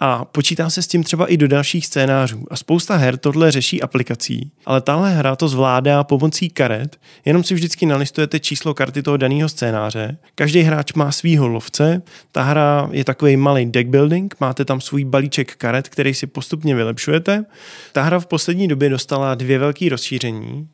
[0.00, 2.44] a počítá se s tím třeba i do dalších scénářů.
[2.50, 7.54] A spousta her tohle řeší aplikací, ale tahle hra to zvládá pomocí karet, jenom si
[7.54, 10.18] vždycky nalistujete číslo karty toho daného scénáře.
[10.34, 15.04] Každý hráč má svýho lovce, ta hra je takový malý deck building, máte tam svůj
[15.04, 17.44] balíček karet, který si postupně vylepšujete.
[17.92, 20.68] Ta hra v poslední době dostala dvě velké rozšíření.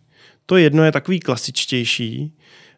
[0.47, 2.33] To jedno je takový klasičtější,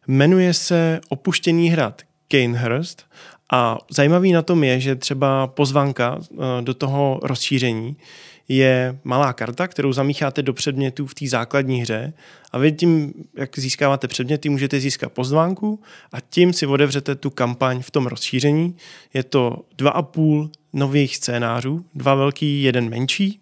[0.06, 3.06] jmenuje se Opuštěný hrad Kanehurst
[3.52, 7.96] a zajímavý na tom je, že třeba pozvánka eh, do toho rozšíření
[8.48, 12.12] je malá karta, kterou zamícháte do předmětů v té základní hře
[12.52, 17.82] a vy tím, jak získáváte předměty, můžete získat pozvánku a tím si otevřete tu kampaň
[17.82, 18.76] v tom rozšíření.
[19.14, 23.40] Je to dva a půl nových scénářů, dva velký, jeden menší.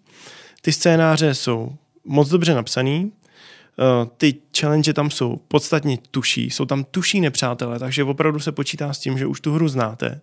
[0.61, 3.11] Ty scénáře jsou moc dobře napsaný,
[4.17, 8.99] ty challenge tam jsou podstatně tuší, jsou tam tuší nepřátelé, takže opravdu se počítá s
[8.99, 10.21] tím, že už tu hru znáte.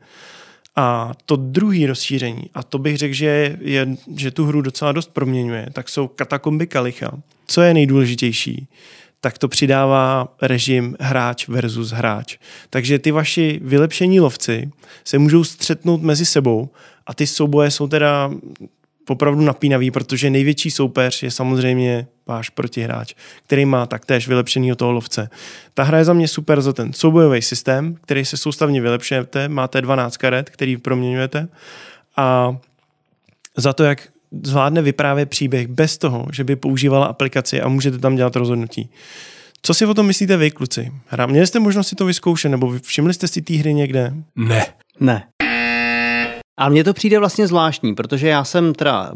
[0.76, 5.10] A to druhý rozšíření, a to bych řekl, že, je, že tu hru docela dost
[5.12, 7.10] proměňuje, tak jsou katakomby Kalicha.
[7.46, 8.68] Co je nejdůležitější?
[9.20, 12.38] tak to přidává režim hráč versus hráč.
[12.70, 14.70] Takže ty vaši vylepšení lovci
[15.04, 16.68] se můžou střetnout mezi sebou
[17.06, 18.30] a ty souboje jsou teda
[19.08, 23.14] opravdu napínavý, protože největší soupeř je samozřejmě váš protihráč,
[23.46, 25.30] který má taktéž vylepšený toho lovce.
[25.74, 29.80] Ta hra je za mě super za ten soubojový systém, který se soustavně vylepšujete, máte
[29.80, 31.48] 12 karet, který proměňujete
[32.16, 32.56] a
[33.56, 34.08] za to, jak
[34.42, 38.90] zvládne vyprávět příběh bez toho, že by používala aplikaci a můžete tam dělat rozhodnutí.
[39.62, 40.92] Co si o tom myslíte vy, kluci?
[41.06, 44.14] Hra, měli jste možnost si to vyzkoušet, nebo všimli jste si té hry někde?
[44.36, 44.66] Ne.
[45.00, 45.29] Ne.
[46.60, 49.12] A mně to přijde vlastně zvláštní, protože já jsem teda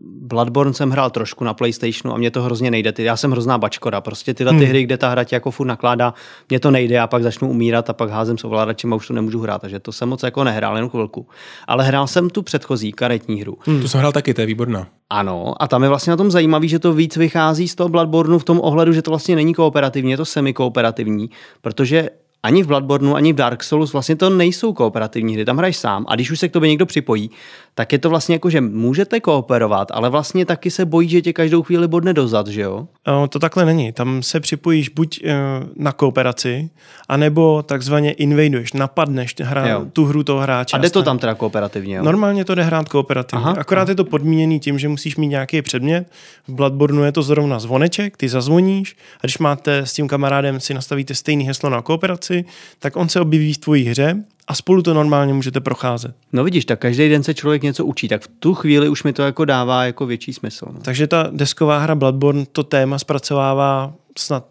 [0.00, 2.92] Bloodborne jsem hrál trošku na PlayStationu a mě to hrozně nejde.
[2.98, 4.00] Já jsem hrozná bačkoda.
[4.00, 4.68] Prostě tyhle ty hmm.
[4.68, 6.14] hry, kde ta hra tě jako furt nakládá,
[6.48, 9.14] mě to nejde, a pak začnu umírat a pak házím s ovladačem a už to
[9.14, 9.60] nemůžu hrát.
[9.60, 11.26] Takže to jsem moc jako nehrál, jen chvilku.
[11.66, 13.58] Ale hrál jsem tu předchozí karetní hru.
[13.60, 13.80] Hmm.
[13.80, 14.86] Tu jsem hrál taky, to je výborná.
[15.10, 18.38] Ano, a tam je vlastně na tom zajímavý, že to víc vychází z toho Bloodborneu
[18.38, 22.10] v tom ohledu, že to vlastně není kooperativní, je to semi-kooperativní, protože
[22.46, 26.04] ani v Bloodborneu, ani v Dark Souls vlastně to nejsou kooperativní hry, tam hraješ sám
[26.08, 27.30] a když už se k tobě někdo připojí,
[27.74, 31.32] tak je to vlastně jako, že můžete kooperovat, ale vlastně taky se bojí, že tě
[31.32, 32.86] každou chvíli bodne dozad, že jo?
[33.06, 33.92] No, to takhle není.
[33.92, 35.30] Tam se připojíš buď uh,
[35.76, 36.70] na kooperaci,
[37.08, 39.86] anebo takzvaně invaduješ, napadneš hra, jo.
[39.92, 40.76] tu hru toho hráče.
[40.76, 42.02] A jde to tam teda kooperativně, jo?
[42.04, 43.44] Normálně to jde hrát kooperativně.
[43.44, 43.90] Aha, Akorát aha.
[43.90, 46.10] je to podmíněný tím, že musíš mít nějaký předmět.
[46.48, 50.74] V Bloodborneu je to zrovna zvoneček, ty zazvoníš a když máte s tím kamarádem si
[50.74, 52.35] nastavíte stejný heslo na kooperaci,
[52.78, 56.16] tak on se objeví v tvojí hře a spolu to normálně můžete procházet.
[56.32, 59.12] No vidíš, tak každý den se člověk něco učí, tak v tu chvíli už mi
[59.12, 60.66] to jako dává jako větší smysl.
[60.72, 60.80] No.
[60.80, 64.46] Takže ta desková hra Bloodborne to téma zpracovává snad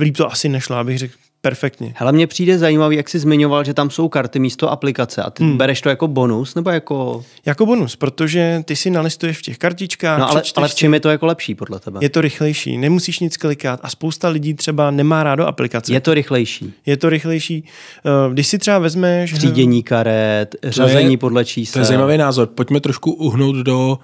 [0.00, 1.14] líp to asi nešlo, abych řekl
[1.48, 1.92] perfektně.
[1.96, 5.44] Hele, mně přijde zajímavý, jak jsi zmiňoval, že tam jsou karty místo aplikace a ty
[5.44, 5.56] hmm.
[5.56, 7.24] bereš to jako bonus nebo jako...
[7.46, 10.18] Jako bonus, protože ty si nalistuješ v těch kartičkách.
[10.18, 11.98] No ale, ale v čem je to jako lepší podle tebe?
[12.02, 15.92] Je to rychlejší, nemusíš nic klikat a spousta lidí třeba nemá rádo aplikace.
[15.92, 16.72] Je to rychlejší.
[16.86, 17.64] Je to rychlejší.
[17.64, 19.32] Eh, když si třeba vezmeš...
[19.32, 21.72] Třídění karet, řazení je, podle čísel.
[21.72, 22.46] To je zajímavý názor.
[22.46, 23.98] Pojďme trošku uhnout do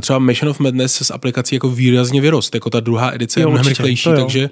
[0.00, 2.54] třeba Mission of Madness s aplikací jako výrazně vyrost.
[2.54, 4.50] Jako ta druhá edice jo, je mnohem rychlejší, takže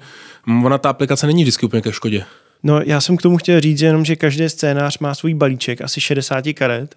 [0.65, 2.23] ona ta aplikace není vždycky úplně ke škodě.
[2.63, 6.01] No já jsem k tomu chtěl říct jenom, že každý scénář má svůj balíček, asi
[6.01, 6.95] 60 karet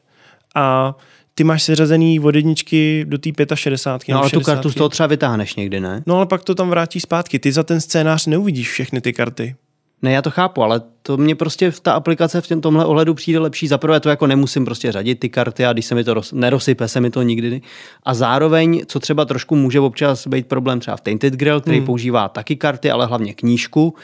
[0.55, 0.97] a
[1.35, 4.15] ty máš seřazený od jedničky do té 65.
[4.15, 6.03] No ale tu kartu z toho třeba vytáhneš někdy, ne?
[6.07, 7.39] No ale pak to tam vrátí zpátky.
[7.39, 9.55] Ty za ten scénář neuvidíš všechny ty karty.
[10.03, 13.38] Ne, já to chápu, ale to mě prostě v ta aplikace v tomhle ohledu přijde
[13.38, 13.69] lepší.
[13.69, 16.33] Za prvé to jako nemusím prostě řadit ty karty a když se mi to roz,
[16.33, 17.62] nerosype, se mi to nikdy.
[18.03, 21.87] A zároveň, co třeba trošku může občas být problém třeba v Tainted Grail, který hmm.
[21.87, 23.95] používá taky karty, ale hlavně knížku,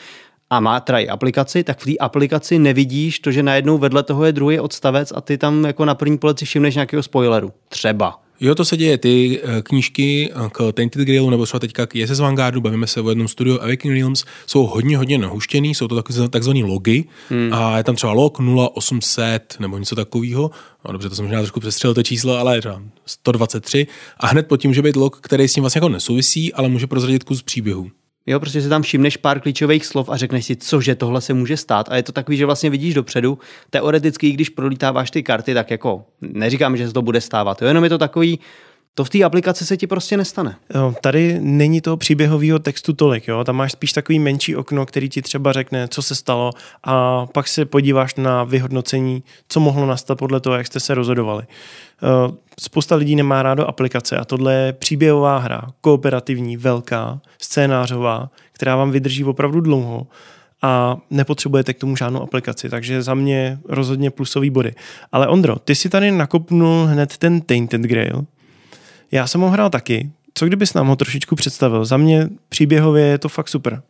[0.51, 4.25] a má teda i aplikaci, tak v té aplikaci nevidíš to, že najednou vedle toho
[4.25, 7.53] je druhý odstavec a ty tam jako na první pohled si všimneš nějakého spoileru.
[7.69, 8.21] Třeba.
[8.41, 8.99] Jo, to se děje.
[8.99, 13.01] Ty eh, knížky eh, k Tainted Grailu nebo třeba teďka k SS Vanguardu, bavíme se
[13.01, 17.51] o jednom studiu Awakening Realms, jsou hodně, hodně nahuštěný, jsou to takzvané logy hmm.
[17.55, 18.39] a je tam třeba log
[18.77, 20.51] 0800 nebo něco takového.
[20.85, 24.57] No, dobře, to jsem možná trošku přestřelil to číslo, ale třeba 123 a hned pod
[24.57, 27.91] tím může být log, který s tím vlastně jako nesouvisí, ale může prozradit kus příběhu.
[28.29, 31.57] Jo, prostě si tam všimneš pár klíčových slov a řekneš si, cože tohle se může
[31.57, 31.89] stát.
[31.91, 33.39] A je to takový, že vlastně vidíš dopředu.
[33.71, 37.63] Teoreticky, když prolítáváš ty karty, tak jako neříkám, že se to bude stávat.
[37.63, 38.39] Jo, jenom je to takový,
[38.99, 40.57] to v té aplikaci se ti prostě nestane.
[40.75, 43.45] Jo, tady není toho příběhového textu tolik, jo?
[43.45, 46.53] tam máš spíš takový menší okno, který ti třeba řekne, co se stalo
[46.85, 51.45] a pak se podíváš na vyhodnocení, co mohlo nastat podle toho, jak jste se rozhodovali.
[51.49, 58.77] Eh, spousta lidí nemá rádo aplikace a tohle je příběhová hra, kooperativní, velká, scénářová, která
[58.77, 60.07] vám vydrží opravdu dlouho
[60.63, 64.75] a nepotřebujete k tomu žádnou aplikaci, takže za mě rozhodně plusový body.
[65.13, 68.27] Ale Ondro, ty si tady nakopnul hned ten Tainted Grail,
[69.13, 70.11] já jsem ho hrál taky.
[70.35, 71.85] Co kdybys nám ho trošičku představil?
[71.85, 73.83] Za mě příběhově je to fakt super.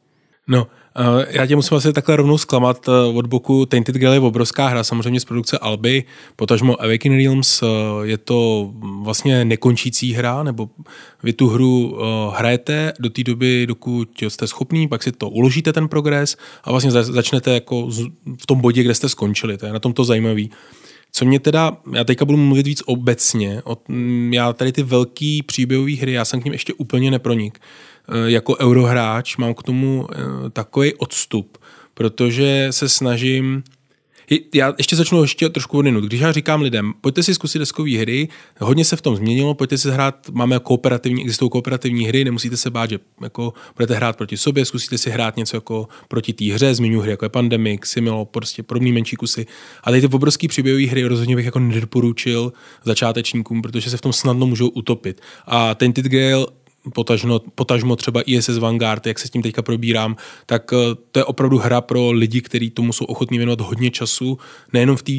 [0.51, 0.67] No,
[0.99, 2.89] uh, já tě musím asi takhle rovnou zklamat.
[2.89, 6.05] Uh, od boku Tainted Grail je obrovská hra, samozřejmě z produkce Alby,
[6.37, 7.63] potažmo Awakening Realms.
[7.63, 7.69] Uh,
[8.03, 8.71] je to
[9.03, 10.69] vlastně nekončící hra, nebo
[11.23, 11.99] vy tu hru
[12.35, 16.91] hrajete do té doby, dokud jste schopný, pak si to uložíte ten progres a vlastně
[16.91, 17.91] začnete jako
[18.39, 19.59] v tom bodě, kde jste skončili.
[19.59, 20.51] To je na tom to zajímavý.
[21.19, 23.77] Co mě teda, já teďka budu mluvit víc obecně, o,
[24.31, 27.59] já tady ty velký příběhové hry, já jsem k ním ještě úplně nepronik.
[28.09, 31.59] E, jako eurohráč mám k tomu e, takový odstup,
[31.95, 33.63] protože se snažím
[34.55, 36.05] Já ještě začnu ještě trošku odinut.
[36.05, 38.29] Když já říkám lidem, pojďte si zkusit deskové hry,
[38.61, 42.71] hodně se v tom změnilo, pojďte si hrát, máme kooperativní, existují kooperativní hry, nemusíte se
[42.71, 46.75] bát, že jako budete hrát proti sobě, zkusíte si hrát něco jako proti té hře,
[46.75, 49.47] zmiňuji hry jako je Pandemic, Similo, prostě podobné menší kusy.
[49.85, 52.53] A tady ty obrovské příběhové hry rozhodně bych jako nedoporučil
[52.85, 55.21] začátečníkům, protože se v tom snadno můžou utopit.
[55.47, 56.47] A Tainted Grail
[56.95, 61.25] potažno, potažmo třeba ISS Vanguard, jak se s tím teďka probírám, tak eh, to je
[61.25, 64.39] opravdu hra pro lidi, kteří tomu jsou ochotní věnovat hodně času,
[64.73, 65.13] nejenom v té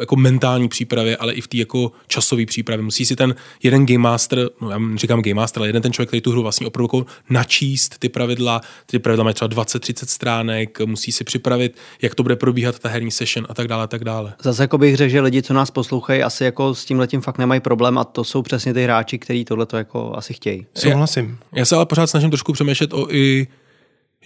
[0.00, 2.84] jako mentální přípravě, ale i v té jako časové přípravě.
[2.84, 6.08] Musí si ten jeden game master, no já říkám game master, ale jeden ten člověk,
[6.08, 10.80] který tu hru vlastně opravdu jako načíst ty pravidla, ty pravidla mají třeba 20-30 stránek,
[10.80, 14.04] musí si připravit, jak to bude probíhat ta herní session a tak dále a tak
[14.04, 14.34] dále.
[14.42, 17.38] Zase jako bych řekl, že lidi, co nás poslouchají, asi jako s tím letím fakt
[17.38, 20.66] nemají problém a to jsou přesně ty hráči, kteří tohle to jako asi chtějí.
[20.74, 21.38] Souhlasím souhlasím.
[21.52, 23.46] Já se ale pořád snažím trošku přemýšlet o i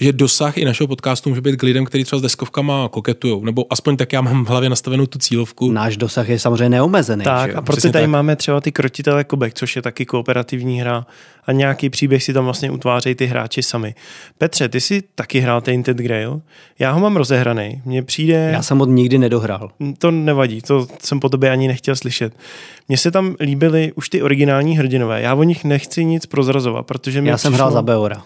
[0.00, 3.66] že dosah i našeho podcastu může být k lidem, kteří třeba s deskovkama koketují, nebo
[3.70, 5.72] aspoň tak já mám v hlavě nastavenou tu cílovku.
[5.72, 7.24] Náš dosah je samozřejmě neomezený.
[7.24, 7.56] Tak, že?
[7.56, 8.10] a proto tady tak.
[8.10, 11.06] máme třeba ty krotitele Kobek, což je taky kooperativní hra
[11.46, 13.94] a nějaký příběh si tam vlastně utvářejí ty hráči sami.
[14.38, 16.40] Petře, ty jsi taky hrál Tainted Grail,
[16.78, 18.50] já ho mám rozehraný, mně přijde...
[18.52, 19.70] Já jsem ho nikdy nedohrál.
[19.98, 22.32] To nevadí, to jsem po tobě ani nechtěl slyšet.
[22.88, 27.20] Mně se tam líbily už ty originální hrdinové, já o nich nechci nic prozrazovat, protože
[27.20, 28.22] mě Já jsem hrál za Beora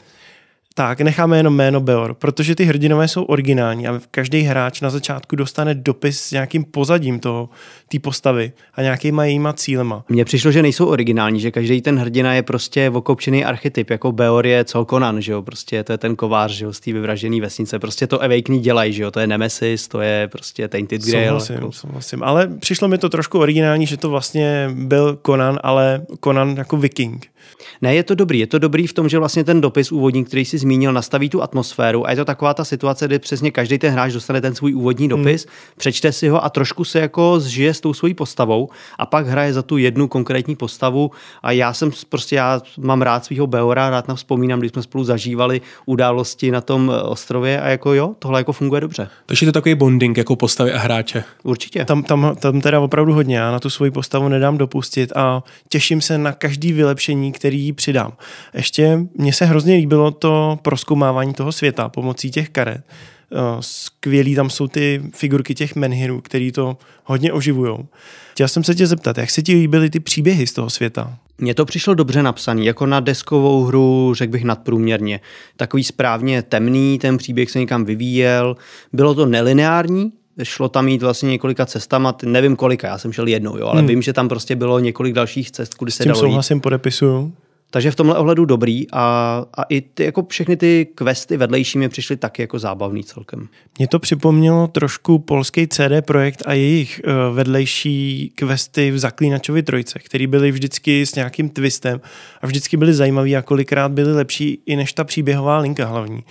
[0.77, 5.37] tak necháme jenom jméno Beor, protože ty hrdinové jsou originální a každý hráč na začátku
[5.37, 7.49] dostane dopis s nějakým pozadím toho,
[7.89, 10.05] té postavy a nějakýma jejíma cílema.
[10.09, 14.47] Mně přišlo, že nejsou originální, že každý ten hrdina je prostě okopčený archetyp, jako Beor
[14.47, 17.41] je co Conan, že jo, prostě to je ten kovář, že jo, z té vyvražené
[17.41, 21.27] vesnice, prostě to Awakening dělají, že jo, to je Nemesis, to je prostě Tainted Grail.
[21.27, 21.73] Souhlasím, jako...
[21.73, 26.77] souhlasím, ale přišlo mi to trošku originální, že to vlastně byl Conan, ale Conan jako
[26.77, 27.34] viking.
[27.83, 28.39] Ne, je to dobrý.
[28.39, 31.43] Je to dobrý v tom, že vlastně ten dopis úvodní, který si zmínil, nastaví tu
[31.43, 34.75] atmosféru a je to taková ta situace, kdy přesně každý ten hráč dostane ten svůj
[34.75, 35.23] úvodní hmm.
[35.23, 35.55] dopis, hmm.
[35.77, 39.53] přečte si ho a trošku se jako zžije s tou svojí postavou a pak hraje
[39.53, 41.11] za tu jednu konkrétní postavu
[41.43, 45.05] a já jsem prostě, já mám rád svého Beora, rád nám vzpomínám, když jsme spolu
[45.05, 49.09] zažívali události na tom eh, ostrově a jako jo, tohle jako funguje dobře.
[49.27, 51.25] Takže je to takový bonding jako postavy a hráče.
[51.43, 51.85] Určitě.
[51.85, 56.01] Tam, tam, tam teda opravdu hodně, já na tu svoji postavu nedám dopustit a těším
[56.01, 58.13] se na každý vylepšení, který přidám.
[58.55, 62.85] Ještě mně se hrozně líbilo to proskoumávání toho světa pomocí těch karet.
[63.33, 67.79] Eh, skvělý tam jsou ty figurky těch menhirů, který to hodně oživují.
[68.33, 71.19] Chtěl jsem se tě zeptat, jak se ti líbily ty příběhy z toho světa?
[71.39, 75.21] Mně to přišlo dobře napsaný, jako na deskovou hru, řekl bych nadprůměrně.
[75.57, 78.57] Takový správně temný, ten příběh se někam vyvíjel.
[78.93, 83.59] Bylo to nelineární, šlo tam jít vlastně několika cestama, nevím kolika, já jsem šel jednou,
[83.59, 83.89] jo, ale hmm.
[83.89, 86.21] vím, že tam prostě bylo několik dalších cest, kudy se dalo jít.
[86.21, 87.33] souhlasím, podepisuju.
[87.75, 91.89] Takže v tomhle ohledu dobrý a, a i ty, jako všechny ty questy vedlejší mi
[91.89, 93.49] přišly taky jako zábavný celkem.
[93.79, 99.99] Mně to připomnělo trošku polský CD projekt a jejich uh, vedlejší questy v Zaklínačovi trojce,
[99.99, 102.01] které byly vždycky s nějakým twistem
[102.43, 106.25] a vždycky byly zajímavé a kolikrát byly lepší i než ta příběhová linka hlavní.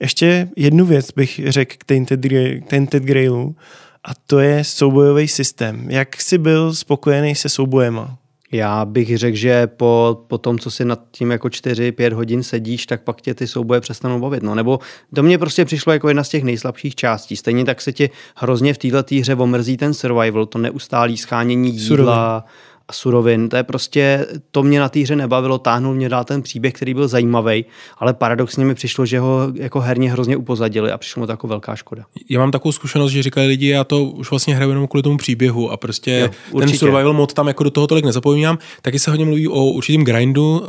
[0.00, 2.20] Ještě jednu věc bych řekl k Tainted,
[2.68, 3.56] Tainted Grailu
[4.04, 5.90] a to je soubojový systém.
[5.90, 8.18] Jak jsi byl spokojený se soubojema?
[8.52, 12.86] Já bych řekl, že po, po tom, co si nad tím jako 4-5 hodin sedíš,
[12.86, 14.42] tak pak tě ty souboje přestanou bavit.
[14.42, 14.54] No.
[14.54, 14.78] Nebo
[15.14, 17.36] to mě prostě přišlo jako jedna z těch nejslabších částí.
[17.36, 21.86] Stejně tak se ti hrozně v této hře omrzí ten survival, to neustálý schánění jídla,
[21.86, 23.48] Surovin a surovin.
[23.48, 26.94] To je prostě, to mě na té hře nebavilo, táhnul mě dál ten příběh, který
[26.94, 27.64] byl zajímavý,
[27.98, 31.46] ale paradoxně mi přišlo, že ho jako herně hrozně upozadili a přišlo mi to jako
[31.46, 32.04] velká škoda.
[32.30, 35.16] Já mám takovou zkušenost, že říkali lidi, já to už vlastně hraju jenom kvůli tomu
[35.16, 38.58] příběhu a prostě jo, ten survival mod tam jako do toho tolik nezapomínám.
[38.82, 40.66] Taky se hodně mluví o určitém grindu,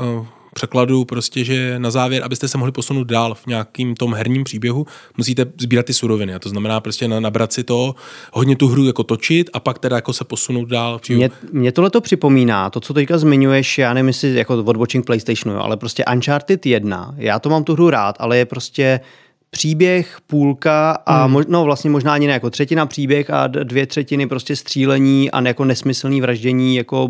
[0.54, 4.86] překladu prostě, že na závěr, abyste se mohli posunout dál v nějakým tom herním příběhu,
[5.18, 6.34] musíte sbírat ty suroviny.
[6.34, 7.96] A to znamená prostě nabrat si to,
[8.34, 11.00] hodně tu hru jako točit a pak teda jako se posunout dál.
[11.04, 14.78] V mě, mě tohle to připomíná, to, co teďka zmiňuješ, já nevím, jestli jako od
[14.78, 19.00] watching PlayStationu, ale prostě Uncharted 1, já to mám tu hru rád, ale je prostě
[19.50, 21.44] příběh, půlka a hmm.
[21.48, 25.66] no vlastně možná ani ne jako třetina příběh a dvě třetiny prostě střílení a jako
[25.66, 27.10] nesmyslný vraždění jako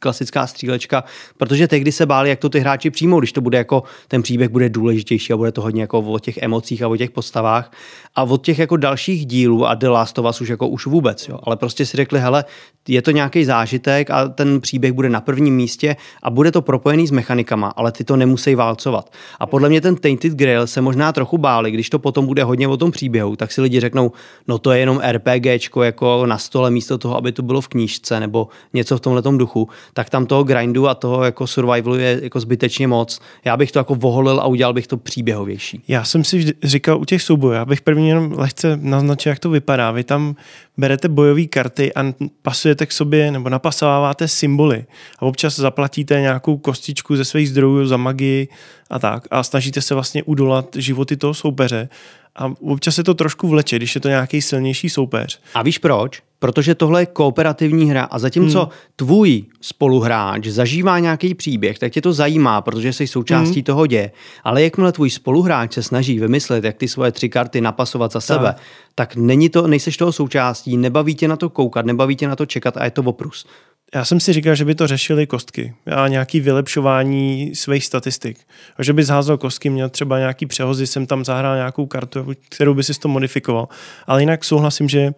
[0.00, 1.04] klasická střílečka,
[1.36, 4.48] protože tehdy se báli, jak to ty hráči přijmou, když to bude jako, ten příběh
[4.48, 7.72] bude důležitější a bude to hodně jako o těch emocích a o těch postavách
[8.14, 11.28] a od těch jako dalších dílů a The Last of Us už jako už vůbec,
[11.28, 11.38] jo.
[11.42, 12.44] ale prostě si řekli, hele,
[12.88, 17.06] je to nějaký zážitek a ten příběh bude na prvním místě a bude to propojený
[17.06, 19.12] s mechanikama, ale ty to nemusí válcovat.
[19.40, 22.68] A podle mě ten Tainted Grail se možná trochu báli, když to potom bude hodně
[22.68, 24.12] o tom příběhu, tak si lidi řeknou,
[24.48, 28.20] no to je jenom RPGčko jako na stole místo toho, aby to bylo v knížce
[28.20, 32.20] nebo něco v tomhle duchu vzduchu, tak tam toho grindu a toho jako survivalu je
[32.22, 33.20] jako zbytečně moc.
[33.44, 35.82] Já bych to jako voholil a udělal bych to příběhovější.
[35.88, 39.50] Já jsem si říkal u těch soubojů, já bych první jenom lehce naznačil, jak to
[39.50, 39.90] vypadá.
[39.90, 40.36] Vy tam
[40.76, 44.84] berete bojové karty a pasujete k sobě nebo napasováváte symboly
[45.18, 48.48] a občas zaplatíte nějakou kostičku ze svých zdrojů za magii
[48.90, 51.88] a tak a snažíte se vlastně udolat životy toho soupeře
[52.36, 55.40] a občas se to trošku vleče, když je to nějaký silnější soupeř.
[55.54, 56.22] A víš proč?
[56.38, 58.70] Protože tohle je kooperativní hra a zatímco hmm.
[58.96, 63.64] tvůj spoluhráč zažívá nějaký příběh, tak tě to zajímá, protože jsi součástí hmm.
[63.64, 64.10] toho děje.
[64.44, 68.54] Ale jakmile tvůj spoluhráč se snaží vymyslet, jak ty svoje tři karty napasovat za sebe,
[68.54, 68.56] tak,
[68.94, 72.46] tak není to, nejseš toho součástí, nebaví tě na to koukat, nebaví tě na to
[72.46, 73.46] čekat a je to oprus.
[73.94, 78.38] Já jsem si říkal, že by to řešili kostky a nějaký vylepšování svých statistik.
[78.76, 82.74] A že by zházel kostky, měl třeba nějaký přehozy, jsem tam zahrál nějakou kartu, kterou
[82.74, 83.68] by si to modifikoval.
[84.06, 85.14] Ale jinak souhlasím, že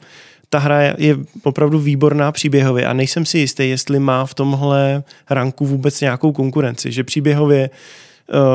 [0.51, 5.67] ta hra je opravdu výborná příběhově a nejsem si jistý, jestli má v tomhle ranku
[5.67, 7.71] vůbec nějakou konkurenci, že příběhově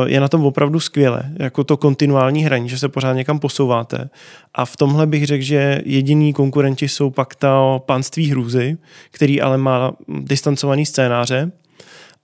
[0.05, 4.09] je na tom opravdu skvěle, jako to kontinuální hraní, že se pořád někam posouváte.
[4.53, 8.77] A v tomhle bych řekl, že jediný konkurenti jsou pak ta panství hrůzy,
[9.11, 11.51] který ale má distancovaný scénáře,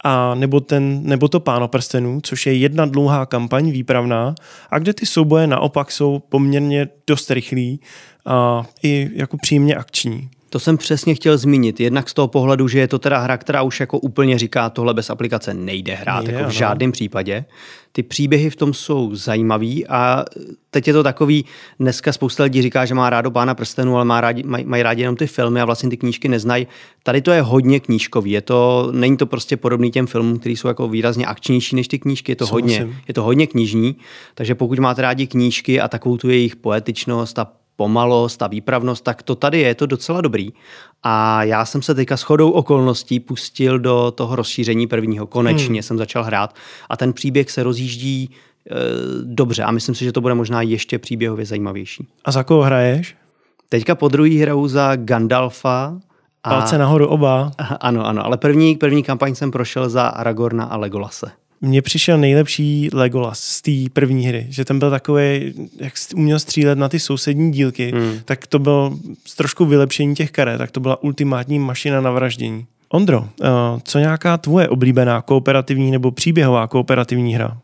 [0.03, 4.35] a nebo, ten, nebo to Páno prstenů, což je jedna dlouhá kampaň výpravná
[4.71, 7.79] a kde ty souboje naopak jsou poměrně dost rychlý
[8.25, 10.29] a i jako příjemně akční.
[10.49, 11.79] To jsem přesně chtěl zmínit.
[11.79, 14.93] Jednak z toho pohledu, že je to teda hra, která už jako úplně říká, tohle
[14.93, 17.45] bez aplikace nejde hrát, nejde, jako v žádném případě.
[17.91, 20.25] Ty příběhy v tom jsou zajímavý a
[20.71, 21.45] teď je to takový,
[21.79, 25.01] dneska spousta lidí říká, že má rádo Pána prstenů, ale má rádi, maj, mají rádi
[25.01, 26.67] jenom ty filmy a vlastně ty knížky neznají.
[27.03, 30.67] Tady to je hodně knížkový, je to, není to prostě podobný těm filmům, které jsou
[30.67, 33.95] jako výrazně akčnější než ty knížky, je to, hodně, je to hodně knižní,
[34.35, 39.23] takže pokud máte rádi knížky a takovou tu jejich poetičnost a pomalost a výpravnost, tak
[39.23, 40.49] to tady je, je to docela dobrý.
[41.03, 45.27] A já jsem se teďka shodou okolností pustil do toho rozšíření prvního.
[45.27, 45.83] Konečně hmm.
[45.83, 46.55] jsem začal hrát
[46.89, 48.75] a ten příběh se rozjíždí e,
[49.23, 52.07] dobře a myslím si, že to bude možná ještě příběhově zajímavější.
[52.25, 53.15] A za koho hraješ?
[53.69, 55.95] Teďka po druhý hraju za Gandalfa.
[56.43, 56.49] A...
[56.49, 57.51] Palce nahoru oba.
[57.79, 62.89] Ano, ano, ale první, první kampaň jsem prošel za Aragorna a Legolase mně přišel nejlepší
[62.93, 67.51] Legolas z té první hry, že ten byl takový, jak uměl střílet na ty sousední
[67.51, 68.19] dílky, hmm.
[68.25, 72.65] tak to byl z trošku vylepšení těch karet, tak to byla ultimátní mašina na vraždění.
[72.89, 73.47] Ondro, eh,
[73.83, 77.57] co nějaká tvoje oblíbená kooperativní nebo příběhová kooperativní hra?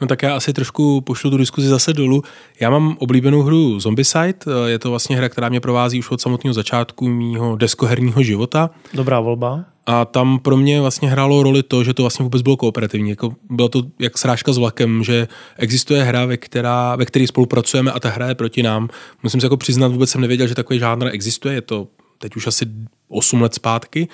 [0.00, 2.22] No tak já asi trošku pošlu tu diskuzi zase dolů.
[2.60, 6.20] Já mám oblíbenou hru Zombicide, eh, je to vlastně hra, která mě provází už od
[6.20, 8.70] samotného začátku mýho deskoherního života.
[8.94, 9.64] Dobrá volba.
[9.86, 13.10] A tam pro mě vlastně hrálo roli to, že to vlastně vůbec bylo kooperativní.
[13.10, 17.92] Jako bylo to jak srážka s vlakem, že existuje hra, ve, která, ve které spolupracujeme
[17.92, 18.88] a ta hra je proti nám.
[19.22, 21.54] Musím se jako přiznat, vůbec jsem nevěděl, že takový žánr existuje.
[21.54, 21.88] Je to
[22.18, 22.66] teď už asi
[23.08, 24.08] 8 let zpátky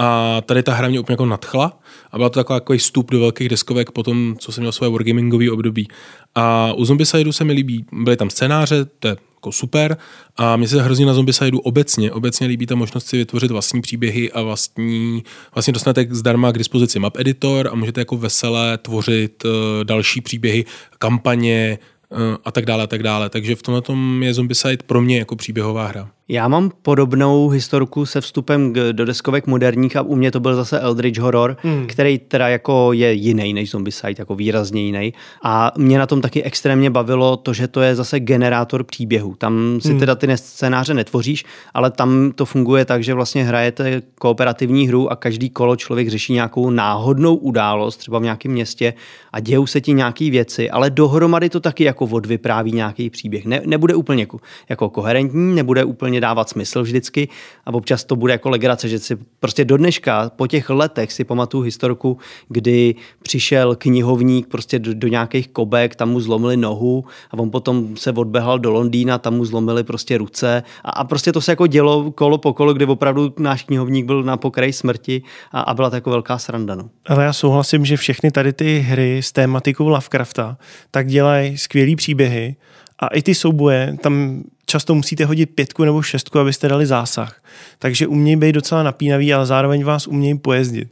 [0.00, 1.80] a tady ta hra mě úplně jako nadchla
[2.12, 4.88] a byla to takový, takový vstup do velkých deskovek po tom, co jsem měl své
[4.88, 5.88] wargamingové období.
[6.34, 9.96] A u Zombicide se mi líbí, byly tam scénáře, to je jako super
[10.36, 14.32] a mně se hrozně na Zombicide obecně, obecně líbí ta možnost si vytvořit vlastní příběhy
[14.32, 15.24] a vlastní,
[15.54, 19.50] vlastně dostanete zdarma k dispozici map editor a můžete jako veselé tvořit uh,
[19.84, 20.64] další příběhy,
[20.98, 21.78] kampaně,
[22.10, 23.28] uh, a tak dále, a tak dále.
[23.30, 26.10] Takže v tomhle tom je Zombicide pro mě jako příběhová hra.
[26.30, 30.56] Já mám podobnou historku se vstupem k, do deskovek moderních a u mě to byl
[30.56, 31.86] zase Eldritch Horror, hmm.
[31.86, 35.12] který teda jako je jiný než Zombicide, jako výrazně jiný.
[35.42, 39.34] A mě na tom taky extrémně bavilo to, že to je zase generátor příběhu.
[39.38, 39.98] Tam si hmm.
[39.98, 45.16] teda ty scénáře netvoříš, ale tam to funguje tak, že vlastně hrajete kooperativní hru a
[45.16, 48.94] každý kolo člověk řeší nějakou náhodnou událost, třeba v nějakém městě
[49.32, 53.44] a dějou se ti nějaké věci, ale dohromady to taky jako odvypráví nějaký příběh.
[53.44, 54.26] Ne, nebude úplně
[54.68, 57.28] jako koherentní, nebude úplně úplně dávat smysl vždycky
[57.66, 61.24] a občas to bude jako legrace, že si prostě do dneška po těch letech si
[61.24, 67.38] pamatuju historku, kdy přišel knihovník prostě do, do nějakých kobek, tam mu zlomili nohu a
[67.38, 71.40] on potom se odbehal do Londýna, tam mu zlomili prostě ruce a, a prostě to
[71.40, 75.60] se jako dělo kolo po kolo, kdy opravdu náš knihovník byl na pokraji smrti a,
[75.60, 76.74] a byla to jako velká sranda.
[76.74, 76.90] No.
[77.06, 80.58] Ale já souhlasím, že všechny tady ty hry s tématikou Lovecrafta
[80.90, 82.56] tak dělají skvělý příběhy
[82.98, 87.42] a i ty souboje, tam často musíte hodit pětku nebo šestku, abyste dali zásah.
[87.78, 90.88] Takže umějí být docela napínavý, ale zároveň vás umějí pojezdit.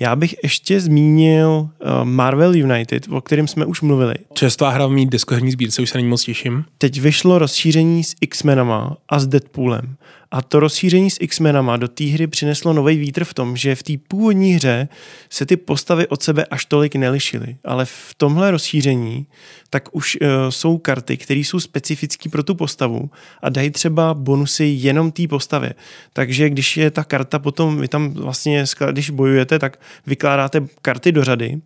[0.00, 4.14] Já bych ještě zmínil uh, Marvel United, o kterém jsme už mluvili.
[4.32, 6.64] Čerstvá hra v mít deskoherní sbírce, už se na ní moc těším.
[6.78, 9.96] Teď vyšlo rozšíření s X-Menama a s Deadpoolem.
[10.30, 13.82] A to rozšíření s X-menama do té hry přineslo nový vítr v tom, že v
[13.82, 14.88] té původní hře
[15.30, 17.56] se ty postavy od sebe až tolik nelišily.
[17.64, 19.26] Ale v tomhle rozšíření
[19.70, 23.10] tak už uh, jsou karty, které jsou specifické pro tu postavu
[23.42, 25.74] a dají třeba bonusy jenom té postavě.
[26.12, 31.24] Takže když je ta karta potom, vy tam vlastně, když bojujete, tak vykládáte karty do
[31.24, 31.60] řady,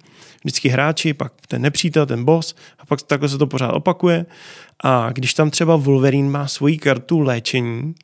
[0.45, 4.27] vždycky hráči, pak ten nepřítel, ten boss a pak takhle se to pořád opakuje.
[4.85, 7.95] A když tam třeba Wolverine má svoji kartu léčení,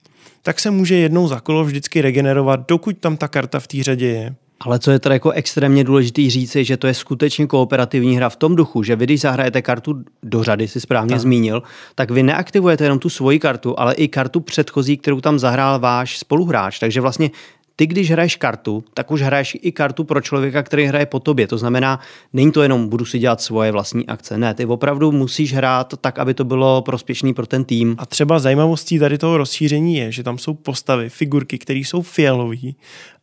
[0.42, 4.06] tak se může jednou za kolo vždycky regenerovat, dokud tam ta karta v té řadě
[4.06, 4.34] je.
[4.60, 8.28] Ale co je teda jako extrémně důležitý říct, je, že to je skutečně kooperativní hra
[8.28, 11.20] v tom duchu, že vy, když zahrajete kartu do řady, si správně tak.
[11.20, 11.62] zmínil,
[11.94, 16.18] tak vy neaktivujete jenom tu svoji kartu, ale i kartu předchozí, kterou tam zahrál váš
[16.18, 16.78] spoluhráč.
[16.78, 17.30] Takže vlastně
[17.77, 21.47] ty, když hraješ kartu, tak už hraješ i kartu pro člověka, který hraje po tobě.
[21.47, 22.01] To znamená,
[22.33, 24.39] není to jenom budu si dělat svoje vlastní akce.
[24.39, 27.97] Ne, ty opravdu musíš hrát tak, aby to bylo prospěšný pro ten tým.
[27.99, 32.72] A třeba zajímavostí tady toho rozšíření je, že tam jsou postavy, figurky, které jsou fialové.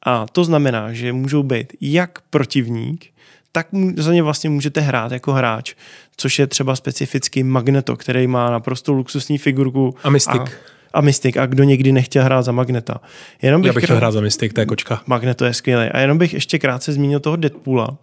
[0.05, 3.05] A to znamená, že můžou být jak protivník,
[3.51, 5.73] tak za ně vlastně můžete hrát jako hráč,
[6.17, 9.95] což je třeba specificky Magneto, který má naprosto luxusní figurku.
[10.03, 10.41] A Mystic.
[10.41, 10.45] A
[10.93, 13.01] a Mystic a kdo někdy nechtěl hrát za Magneta.
[13.41, 15.01] Jenom bych Já bych chtěl hrát za Mystic, to je kočka.
[15.07, 15.85] Magneto je skvělý.
[15.85, 17.97] A jenom bych ještě krátce zmínil toho Deadpoola,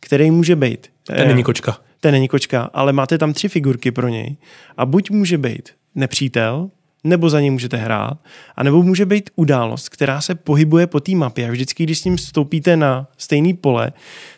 [0.00, 0.86] který může být.
[1.06, 1.78] Ten není kočka.
[2.00, 4.36] Ten není kočka, ale máte tam tři figurky pro něj.
[4.76, 6.70] A buď může být nepřítel,
[7.04, 8.18] nebo za něj můžete hrát,
[8.56, 12.04] a nebo může být událost, která se pohybuje po té mapě a vždycky, když s
[12.04, 13.92] ním vstoupíte na stejný pole,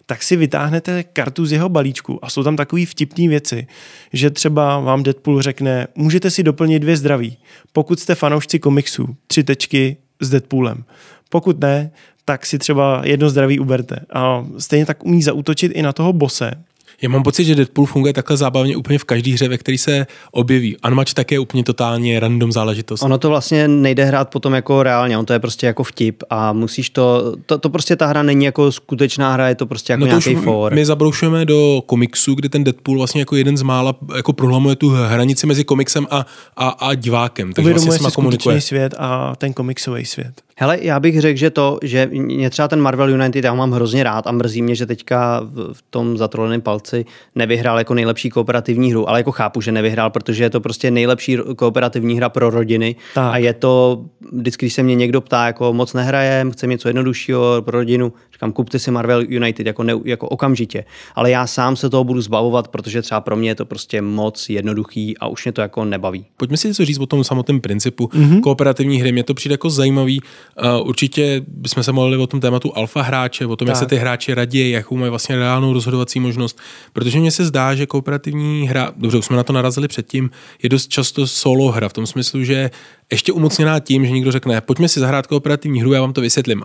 [0.06, 3.66] tak si vytáhnete kartu z jeho balíčku a jsou tam takové vtipné věci,
[4.12, 7.36] že třeba vám Deadpool řekne, můžete si doplnit dvě zdraví,
[7.72, 10.84] pokud jste fanoušci komiksů, tři tečky s Deadpoolem.
[11.28, 11.90] Pokud ne,
[12.24, 13.96] tak si třeba jedno zdraví uberte.
[14.12, 16.50] A stejně tak umí zautočit i na toho bose,
[17.02, 20.06] já mám pocit, že Deadpool funguje takhle zábavně úplně v každé hře, ve které se
[20.30, 20.76] objeví.
[20.88, 23.02] Unmatch také je úplně totálně random záležitost.
[23.02, 26.52] Ono to vlastně nejde hrát potom jako reálně, on to je prostě jako vtip a
[26.52, 30.00] musíš to, to, to prostě ta hra není jako skutečná hra, je to prostě jako
[30.00, 30.74] no nějaký for.
[30.74, 34.88] My zabroušujeme do komiksu, kde ten Deadpool vlastně jako jeden z mála jako prohlamuje tu
[34.88, 36.26] hranici mezi komiksem a,
[36.56, 37.52] a, a divákem.
[37.52, 38.60] Takže Uvědomuje vlastně si komunikuje.
[38.60, 40.32] svět a ten komiksový svět.
[40.58, 44.04] Hele, já bych řekl, že to, že mě třeba ten Marvel United já mám hrozně
[44.04, 45.40] rád a mrzí mě, že teďka
[45.72, 47.04] v tom zatroleném palci
[47.34, 51.38] nevyhrál jako nejlepší kooperativní hru, ale jako chápu, že nevyhrál, protože je to prostě nejlepší
[51.56, 53.34] kooperativní hra pro rodiny tak.
[53.34, 57.62] a je to, vždycky, když se mě někdo ptá, jako moc nehrajem, chce něco jednoduššího
[57.62, 60.84] pro rodinu, říkám, kupte si Marvel United jako, ne, jako okamžitě,
[61.14, 64.48] ale já sám se toho budu zbavovat, protože třeba pro mě je to prostě moc
[64.48, 66.26] jednoduchý a už mě to jako nebaví.
[66.36, 68.40] Pojďme si něco říct o tom samotném principu mm-hmm.
[68.40, 69.12] kooperativní hry.
[69.12, 70.20] Mě to přijde jako zajímavý
[70.82, 73.72] určitě bychom se mohli o tom tématu alfa hráče, o tom, tak.
[73.72, 76.58] jak se ty hráči radí, jakou mají vlastně reálnou rozhodovací možnost,
[76.92, 80.30] protože mně se zdá, že kooperativní hra, dobře, už jsme na to narazili předtím,
[80.62, 82.70] je dost často solo hra v tom smyslu, že
[83.12, 86.64] ještě umocněná tím, že někdo řekne, pojďme si zahrát kooperativní hru, já vám to vysvětlím.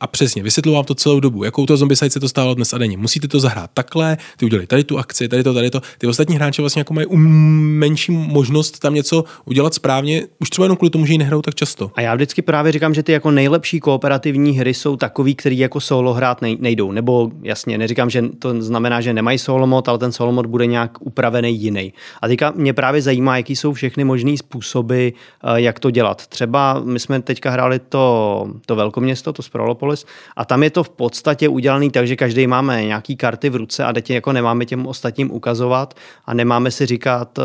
[0.00, 2.78] A přesně, vysvětlu vám to celou dobu, jakou to zombie se to stálo dnes a
[2.78, 2.96] denně.
[2.96, 5.80] Musíte to zahrát takhle, ty udělali tady tu akci, tady to, tady to.
[5.98, 10.76] Ty ostatní hráči vlastně jako mají menší možnost tam něco udělat správně, už třeba jenom
[10.76, 11.90] kvůli tomu, že ji nehrajou tak často.
[11.94, 15.80] A já vždycky právě říkám, že ty jako nejlepší kooperativní hry jsou takový, který jako
[15.80, 16.92] solo hrát nejdou.
[16.92, 20.66] Nebo jasně, neříkám, že to znamená, že nemají solo mod, ale ten solo mod bude
[20.66, 21.92] nějak upravený jiný.
[22.22, 26.26] A teďka mě právě zajímá, jaký jsou všechny možné způsoby, eh, jak to dělat.
[26.26, 30.06] Třeba my jsme teďka hráli to, to velkoměsto, to Sprolopolis,
[30.36, 33.84] a tam je to v podstatě udělané tak, že každý máme nějaký karty v ruce
[33.84, 35.94] a teď jako nemáme těm ostatním ukazovat
[36.24, 37.42] a nemáme si říkat, eh,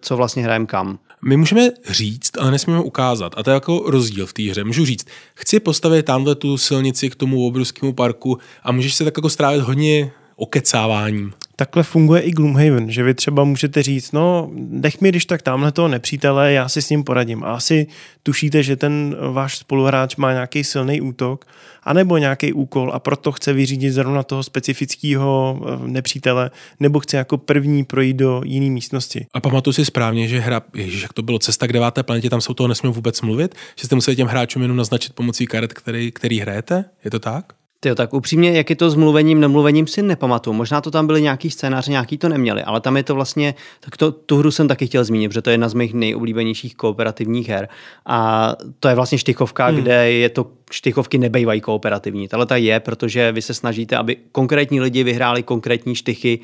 [0.00, 0.98] co vlastně hrajeme kam.
[1.24, 3.34] My můžeme říct, ale nesmíme ukázat.
[3.36, 4.64] A to je jako rozdíl v té hře.
[4.64, 9.14] Můžu říct, chci postavit tamhle tu silnici k tomu obrovskému parku a můžeš se tak
[9.16, 11.32] jako strávit hodně okecáváním.
[11.60, 15.72] Takhle funguje i Gloomhaven, že vy třeba můžete říct, no nech mi když tak tamhle
[15.72, 17.44] toho nepřítele, já si s ním poradím.
[17.44, 17.86] A asi
[18.22, 21.44] tušíte, že ten váš spoluhráč má nějaký silný útok,
[21.82, 26.50] anebo nějaký úkol a proto chce vyřídit zrovna toho specifického eh, nepřítele,
[26.80, 29.26] nebo chce jako první projít do jiné místnosti.
[29.34, 32.40] A pamatuju si správně, že hra, ježiš, jak to bylo cesta k deváté planetě, tam
[32.40, 35.72] se o toho nesměl vůbec mluvit, že jste museli těm hráčům jenom naznačit pomocí karet,
[35.72, 36.84] který, který hrajete?
[37.04, 37.59] Je to tak?
[37.82, 40.54] Tyjo, tak upřímně, jak je to s mluvením, nemluvením si nepamatuju.
[40.54, 43.96] Možná to tam byly nějaký scénáře, nějaký to neměli, ale tam je to vlastně, tak
[43.96, 47.48] to, tu hru jsem taky chtěl zmínit, protože to je jedna z mých nejoblíbenějších kooperativních
[47.48, 47.68] her.
[48.06, 49.76] A to je vlastně štychovka, hmm.
[49.76, 52.28] kde je to, štychovky nebejvají kooperativní.
[52.28, 56.40] Tahle ta je, protože vy se snažíte, aby konkrétní lidi vyhráli konkrétní štychy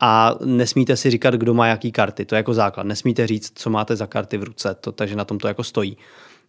[0.00, 2.24] a nesmíte si říkat, kdo má jaký karty.
[2.24, 2.86] To je jako základ.
[2.86, 5.96] Nesmíte říct, co máte za karty v ruce, to, takže na tom to jako stojí.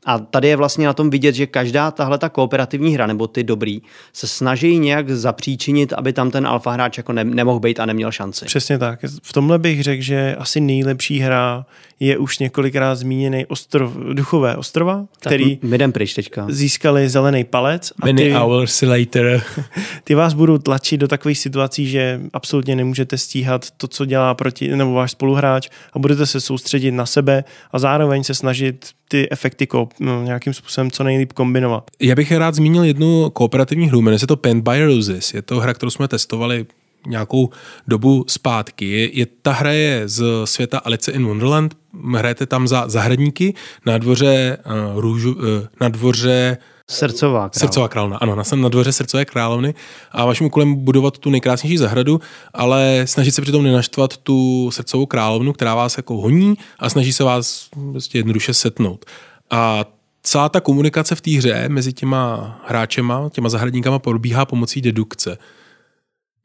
[0.06, 3.43] A tady je vlastně na tom vidět, že každá tahle ta kooperativní hra, nebo ty
[3.43, 3.82] dobrý,
[4.14, 8.12] se snaží nějak zapříčinit, aby tam ten alfa hráč jako ne, nemohl být a neměl
[8.12, 8.45] šanci.
[8.45, 8.99] Přesně tak.
[9.24, 11.66] V tomhle bych řekl, že asi nejlepší hra
[11.99, 16.45] je už několikrát zmíněný ostrov, duchové ostrova, který tak my jdem pryč teďka.
[16.49, 17.91] získali zelený palec.
[18.02, 19.43] A Many ty, hours later.
[20.04, 24.76] ty vás budou tlačit do takových situací, že absolutně nemůžete stíhat to, co dělá proti,
[24.76, 29.68] nebo váš spoluhráč a budete se soustředit na sebe a zároveň se snažit ty efekty
[29.68, 31.84] ko, no, nějakým způsobem co nejlíp kombinovat.
[31.99, 35.34] Já bych rád zmínil jednu kooperativní hru, jmenuje se to Pen by Roses.
[35.34, 36.66] Je to hra, kterou jsme testovali
[37.07, 37.49] nějakou
[37.88, 38.89] dobu zpátky.
[38.89, 41.78] Je, je, ta hra je z světa Alice in Wonderland,
[42.16, 43.53] hrajete tam za zahradníky
[43.86, 45.41] na dvoře uh, růžu, uh,
[45.82, 46.57] na dvoře
[46.92, 47.60] Srdcová královna.
[47.60, 49.74] Srdcová královna, ano, na, na dvoře Srdcové královny
[50.12, 52.22] a vaším úkolem budovat tu nejkrásnější zahradu,
[52.54, 57.24] ale snažit se přitom nenaštvat tu srdcovou královnu, která vás jako honí a snaží se
[57.24, 59.06] vás prostě jednoduše setnout.
[59.50, 59.86] A
[60.24, 65.38] celá ta komunikace v té hře mezi těma hráčema, těma zahradníkama probíhá pomocí dedukce.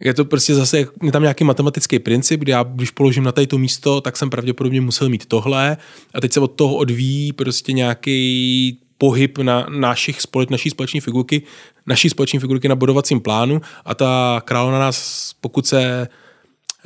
[0.01, 3.47] Je to prostě zase, je tam nějaký matematický princip, kdy já, když položím na tady
[3.47, 5.77] to místo, tak jsem pravděpodobně musel mít tohle
[6.15, 11.43] a teď se od toho odvíjí prostě nějaký pohyb na našich společ, naší společní figurky,
[11.87, 16.09] naší společní figurky na bodovacím plánu a ta královna nás, pokud se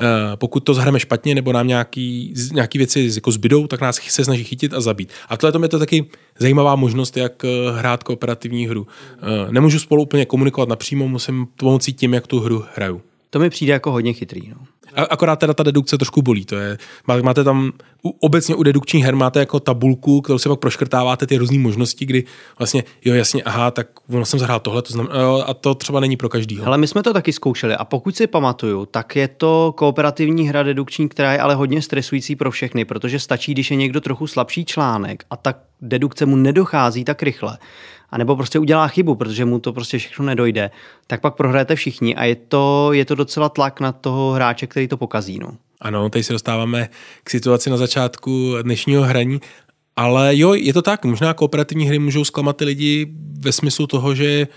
[0.01, 4.25] eh, pokud to zahrajeme špatně nebo nám nějaký, nějaký věci jako zbydou, tak nás se
[4.25, 5.13] snaží chytit a zabít.
[5.29, 7.49] A tohle je to taky zajímavá možnost, jak eh,
[7.79, 8.87] hrát kooperativní hru.
[9.17, 13.03] Eh, nemůžu spolu úplně komunikovat napřímo, musím pomocí tím, jak tu hru hraju.
[13.31, 14.49] To mi přijde jako hodně chytrý.
[14.49, 14.57] No.
[14.95, 16.45] Akorát teda ta dedukce trošku bolí.
[16.45, 16.79] To je,
[17.23, 17.73] máte tam,
[18.21, 22.25] obecně u dedukčních her máte jako tabulku, kterou si pak proškrtáváte ty různé možnosti, kdy
[22.59, 26.01] vlastně, jo jasně, aha, tak ono jsem zahrál tohle, to znamená, jo, a to třeba
[26.01, 26.67] není pro každýho.
[26.67, 30.63] Ale my jsme to taky zkoušeli a pokud si pamatuju, tak je to kooperativní hra
[30.63, 34.65] dedukční, která je ale hodně stresující pro všechny, protože stačí, když je někdo trochu slabší
[34.65, 37.59] článek a tak dedukce mu nedochází tak rychle,
[38.11, 40.71] a nebo prostě udělá chybu, protože mu to prostě všechno nedojde,
[41.07, 44.89] tak pak prohrajete všichni a je to, je to docela tlak na toho hráče, který
[44.89, 45.39] to pokazí.
[45.39, 45.53] No.
[45.81, 46.89] Ano, tady se dostáváme
[47.25, 49.41] k situaci na začátku dnešního hraní,
[49.97, 53.07] ale jo, je to tak, možná kooperativní hry můžou zklamat ty lidi
[53.41, 54.49] ve smyslu toho, že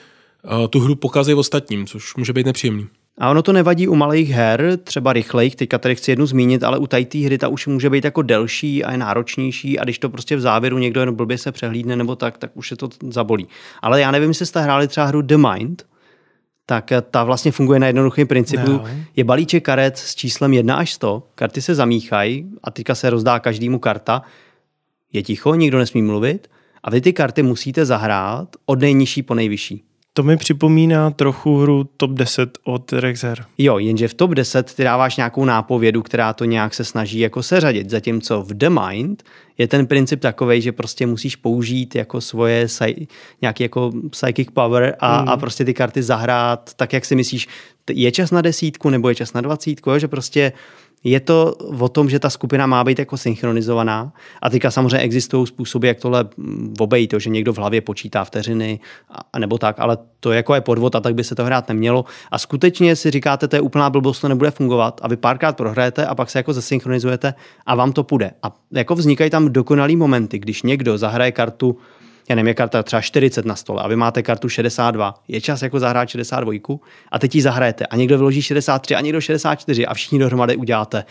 [0.44, 2.88] uh, tu hru pokazí ostatním, což může být nepříjemný.
[3.18, 6.78] A ono to nevadí u malých her, třeba rychlejch, teďka tady chci jednu zmínit, ale
[6.78, 10.10] u té hry ta už může být jako delší a je náročnější a když to
[10.10, 13.48] prostě v závěru někdo jen blbě se přehlídne nebo tak, tak už se to zabolí.
[13.82, 15.86] Ale já nevím, jestli jste hráli třeba hru The Mind,
[16.66, 18.72] tak ta vlastně funguje na jednoduchém principu.
[18.72, 18.86] No.
[19.16, 23.40] Je balíček karet s číslem 1 až 100, karty se zamíchají a teďka se rozdá
[23.40, 24.22] každému karta.
[25.14, 26.48] Je ticho, nikdo nesmí mluvit
[26.84, 29.84] a vy ty karty musíte zahrát od nejnižší po nejvyšší.
[30.16, 33.46] To mi připomíná trochu hru Top 10 od Rexer.
[33.58, 37.44] Jo, jenže v Top 10 ty dáváš nějakou nápovědu, která to nějak se snaží jako
[37.44, 39.24] seřadit, zatímco v The Mind
[39.58, 42.68] je ten princip takový, že prostě musíš použít jako svoje
[43.42, 45.30] nějaký jako psychic power a, mm.
[45.30, 47.48] a prostě ty karty zahrát tak, jak si myslíš,
[47.90, 50.00] je čas na desítku nebo je čas na dvacítku, jo?
[50.00, 50.54] že prostě
[51.04, 55.48] je to o tom, že ta skupina má být jako synchronizovaná a teďka samozřejmě existují
[55.48, 56.26] způsoby, jak tohle
[56.80, 58.80] obejít, to, že někdo v hlavě počítá vteřiny
[59.34, 62.06] a, nebo tak, ale to jako je podvod a tak by se to hrát nemělo.
[62.32, 66.06] A skutečně si říkáte, to je úplná blbost, to nebude fungovat a vy párkrát prohrajete
[66.06, 67.34] a pak se jako zesynchronizujete
[67.66, 68.32] a vám to půjde.
[68.44, 71.78] A jako vznikají tam dokonalý momenty, když někdo zahraje kartu
[72.30, 75.62] já nevím, je karta třeba 40 na stole a vy máte kartu 62, je čas
[75.62, 76.54] jako zahrát 62
[77.12, 81.06] a teď ji zahrajete a někdo vyloží 63 a někdo 64 a všichni dohromady uděláte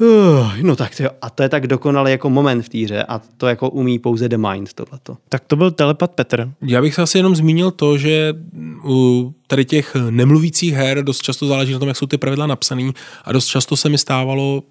[0.00, 3.46] Uh, no tak to, a to je tak dokonalý jako moment v týře a to
[3.46, 5.16] jako umí pouze The Mind tohleto.
[5.28, 6.50] Tak to byl telepat Petr.
[6.62, 8.34] Já bych se asi jenom zmínil to, že
[8.84, 12.90] u tady těch nemluvících her dost často záleží na tom, jak jsou ty pravidla napsané
[13.24, 14.62] a dost často se mi stávalo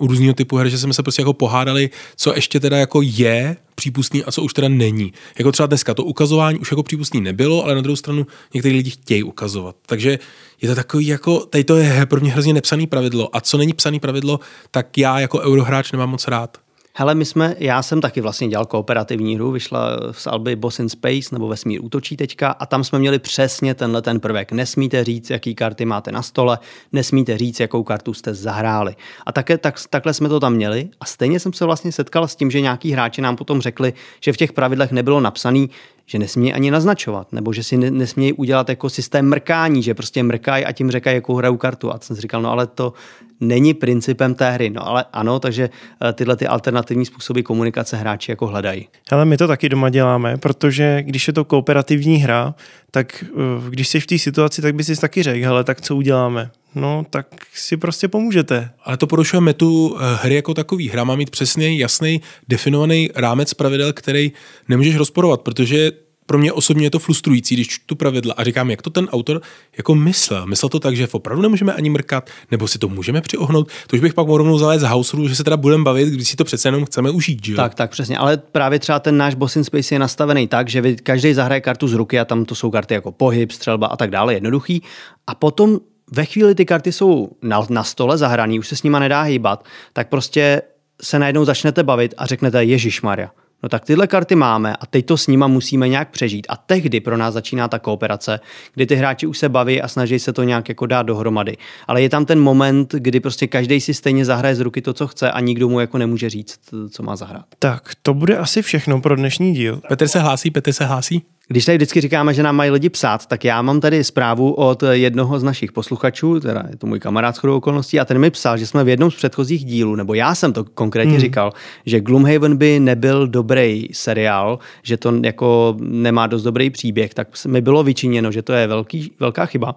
[0.00, 4.24] různého typu her, že jsme se prostě jako pohádali, co ještě teda jako je přípustný
[4.24, 5.12] a co už teda není.
[5.38, 8.90] Jako třeba dneska to ukazování už jako přípustný nebylo, ale na druhou stranu někteří lidi
[8.90, 9.76] chtějí ukazovat.
[9.86, 10.18] Takže
[10.62, 13.72] je to takový jako, tady to je pro mě hrozně nepsaný pravidlo a co není
[13.72, 14.40] psaný pravidlo,
[14.70, 16.61] tak já jako eurohráč nemám moc rád.
[16.94, 20.88] Hele, my jsme, já jsem taky vlastně dělal kooperativní hru, vyšla z Alby Boss in
[20.88, 24.52] Space, nebo Vesmír útočí teďka, a tam jsme měli přesně tenhle ten prvek.
[24.52, 26.58] Nesmíte říct, jaký karty máte na stole,
[26.92, 28.96] nesmíte říct, jakou kartu jste zahráli.
[29.26, 32.36] A také, tak, takhle jsme to tam měli a stejně jsem se vlastně setkal s
[32.36, 35.70] tím, že nějaký hráči nám potom řekli, že v těch pravidlech nebylo napsaný,
[36.06, 40.64] že nesmí ani naznačovat, nebo že si nesmí udělat jako systém mrkání, že prostě mrkají
[40.64, 41.92] a tím říkají, jakou hrajou kartu.
[41.92, 42.92] A jsem si říkal, no ale to
[43.40, 44.70] není principem té hry.
[44.70, 45.70] No ale ano, takže
[46.08, 48.88] eh, tyhle ty alternativní způsoby komunikace hráči jako hledají.
[49.10, 52.54] Ale my to taky doma děláme, protože když je to kooperativní hra,
[52.90, 55.96] tak eh, když jsi v té situaci, tak bys si taky řekl, hele, tak co
[55.96, 56.50] uděláme?
[56.74, 58.70] No tak si prostě pomůžete.
[58.84, 60.88] Ale to porušuje metu eh, hry jako takový.
[60.88, 64.32] Hra má mít přesný, jasný, definovaný rámec pravidel, který
[64.68, 65.92] nemůžeš rozporovat, protože
[66.26, 69.40] pro mě osobně je to frustrující, když čtu pravidla a říkám, jak to ten autor
[69.76, 70.46] jako myslel.
[70.46, 73.68] Myslel to tak, že opravdu nemůžeme ani mrkat, nebo si to můžeme přiohnout.
[73.86, 76.08] To už bych pak mohl rovnou zavést z house rule, že se teda budeme bavit,
[76.08, 77.44] když si to přece jenom chceme užít.
[77.46, 77.54] Že?
[77.54, 78.18] Tak, tak, přesně.
[78.18, 81.60] Ale právě třeba ten náš Boss in Space je nastavený tak, že vy, každý zahraje
[81.60, 84.82] kartu z ruky a tam to jsou karty jako pohyb, střelba a tak dále, jednoduchý.
[85.26, 85.78] A potom
[86.14, 89.64] ve chvíli ty karty jsou na, na stole zahraný, už se s nima nedá hýbat,
[89.92, 90.62] tak prostě
[91.02, 93.30] se najednou začnete bavit a řeknete Ježíš Maria
[93.62, 96.46] No tak tyhle karty máme a teď to s nima musíme nějak přežít.
[96.48, 98.40] A tehdy pro nás začíná ta kooperace,
[98.74, 101.56] kdy ty hráči už se baví a snaží se to nějak jako dát dohromady.
[101.86, 105.06] Ale je tam ten moment, kdy prostě každý si stejně zahraje z ruky to, co
[105.06, 106.58] chce a nikdo mu jako nemůže říct,
[106.90, 107.44] co má zahrát.
[107.58, 109.80] Tak, to bude asi všechno pro dnešní díl.
[109.88, 111.22] Petr se hlásí, Petr se hlásí.
[111.52, 114.82] Když tady vždycky říkáme, že nám mají lidi psát, tak já mám tady zprávu od
[114.90, 118.58] jednoho z našich posluchačů, teda je to můj kamarád shodou okolností, a ten mi psal,
[118.58, 121.20] že jsme v jednom z předchozích dílů, nebo já jsem to konkrétně hmm.
[121.20, 121.52] říkal,
[121.86, 127.60] že Gloomhaven by nebyl dobrý seriál, že to jako nemá dost dobrý příběh, tak mi
[127.60, 129.76] bylo vyčiněno, že to je velký, velká chyba.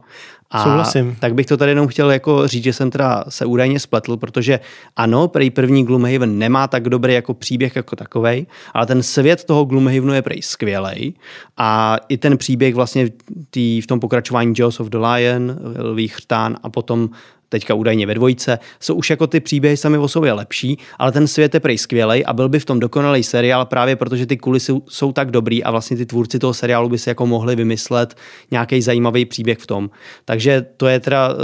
[0.52, 1.16] A Souhlasím.
[1.20, 4.60] tak bych to tady jenom chtěl jako říct, že jsem teda se údajně spletl, protože
[4.96, 9.66] ano, prej první Gloomhaven nemá tak dobrý jako příběh jako takovej, ale ten svět toho
[9.66, 11.14] Gloomhavenu je prej skvělej
[11.58, 13.10] a i ten příběh vlastně
[13.50, 17.10] tý, v tom pokračování Jaws of the Lion, Lví chřtán a potom
[17.50, 21.28] teďka údajně ve dvojce, jsou už jako ty příběhy sami o sobě lepší, ale ten
[21.28, 24.74] svět je prej skvělej a byl by v tom dokonalý seriál právě protože ty kulisy
[24.89, 28.16] jsou tak dobrý a vlastně ty tvůrci toho seriálu by si jako mohli vymyslet
[28.52, 29.89] nějaký zajímavý příběh v tom.
[30.26, 31.36] Takže to je teda uh,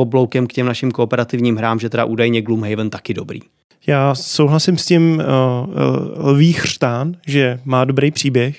[0.00, 3.40] obloukem k těm našim kooperativním hrám, že teda údajně Gloomhaven taky dobrý.
[3.86, 5.22] Já souhlasím s tím
[6.18, 8.58] uh, Lví chřtán, že má dobrý příběh.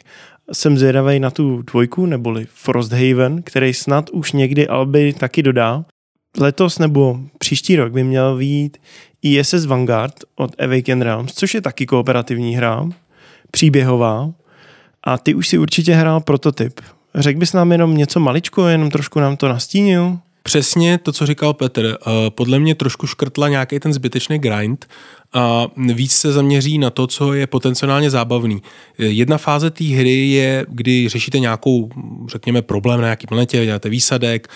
[0.53, 5.85] Jsem zvědavý na tu dvojku, neboli Frosthaven, který snad už někdy Alby taky dodá
[6.39, 8.77] letos nebo příští rok by měl výjít
[9.21, 12.89] ISS Vanguard od Awaken Realms, což je taky kooperativní hra,
[13.51, 14.29] příběhová
[15.03, 16.79] a ty už si určitě hrál prototyp.
[17.15, 20.17] Řekl bys nám jenom něco maličko, jenom trošku nám to nastínil?
[20.43, 21.97] Přesně to, co říkal Petr.
[22.01, 24.85] Eh, podle mě trošku škrtla nějaký ten zbytečný grind
[25.33, 28.61] a víc se zaměří na to, co je potenciálně zábavný.
[28.97, 31.89] Jedna fáze té hry je, kdy řešíte nějakou,
[32.27, 34.47] řekněme, problém na nějaký planetě, děláte výsadek,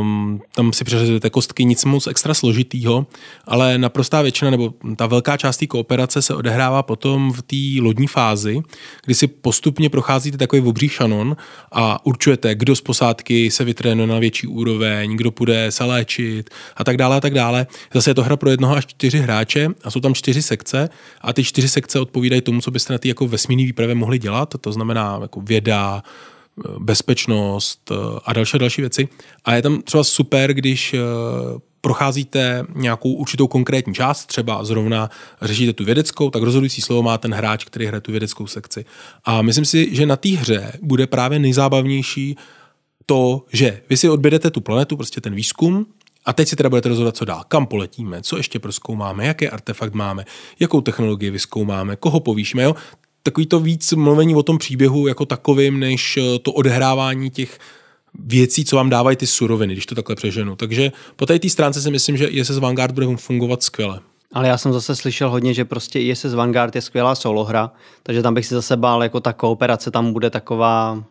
[0.00, 3.06] um, tam si přeřezujete kostky, nic moc extra složitýho,
[3.44, 8.06] ale naprostá většina nebo ta velká část té kooperace se odehrává potom v té lodní
[8.06, 8.60] fázi,
[9.04, 11.36] kdy si postupně procházíte takový obří šanon
[11.72, 16.84] a určujete, kdo z posádky se vytrénuje na větší úroveň, kdo půjde se léčit a
[16.84, 17.66] tak dále a tak dále.
[17.94, 20.88] Zase je to hra pro jednoho až čtyři hráče a jsou tam čtyři sekce
[21.20, 24.54] a ty čtyři sekce odpovídají tomu, co byste na té jako vesmírné výpravě mohli dělat,
[24.60, 26.02] to znamená jako věda,
[26.78, 27.94] bezpečnost eh,
[28.24, 29.08] a další další věci.
[29.44, 30.98] A je tam třeba super, když eh,
[31.80, 35.10] procházíte nějakou určitou konkrétní část, třeba zrovna
[35.42, 38.84] řešíte tu vědeckou, tak rozhodující slovo má ten hráč, který hraje tu vědeckou sekci.
[39.24, 42.36] A myslím si, že na té hře bude právě nejzábavnější
[43.06, 45.86] to, že vy si odbědete tu planetu, prostě ten výzkum,
[46.26, 49.94] a teď si teda budete rozhodovat, co dál, kam poletíme, co ještě proskoumáme, jaký artefakt
[49.94, 50.24] máme,
[50.60, 52.62] jakou technologii vyskoumáme, koho povýšíme.
[52.62, 52.74] Jo?
[53.22, 57.58] Takový to víc mluvení o tom příběhu jako takovým, než eh, to odehrávání těch
[58.18, 60.56] věcí, co vám dávají ty suroviny, když to takhle přeženu.
[60.56, 64.00] Takže po té stránce si myslím, že ISS Vanguard bude fungovat skvěle.
[64.32, 67.70] Ale já jsem zase slyšel hodně, že prostě ISS Vanguard je skvělá solohra,
[68.02, 71.04] takže tam bych si zase bál, jako ta kooperace tam bude taková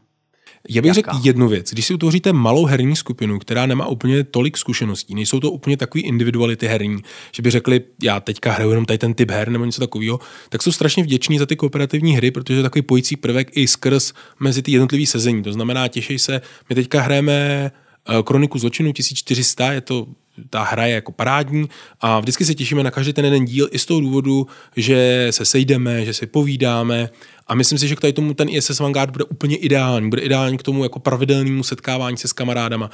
[0.70, 1.72] já bych řekl jednu věc.
[1.72, 6.04] Když si utvoříte malou herní skupinu, která nemá úplně tolik zkušeností, nejsou to úplně takový
[6.04, 7.02] individuality herní,
[7.36, 10.64] že by řekli, já teďka hraju jenom tady ten typ her nebo něco takového, tak
[10.64, 14.62] jsou strašně vděční za ty kooperativní hry, protože je takový pojící prvek i skrz mezi
[14.62, 15.44] ty jednotlivé sezení.
[15.44, 17.72] To znamená, těší se, my teďka hrajeme
[18.10, 20.08] eh, Kroniku zločinu 1400, je to
[20.50, 21.70] ta hra je jako parádní
[22.02, 25.46] a vždycky se těšíme na každý ten jeden díl i z toho důvodu, že se
[25.46, 27.10] sejdeme, že si povídáme
[27.48, 30.10] a myslím si, že k tady tomu ten ISS Vanguard bude úplně ideální.
[30.10, 32.90] Bude ideální k tomu jako pravidelnému setkávání se s kamarádama.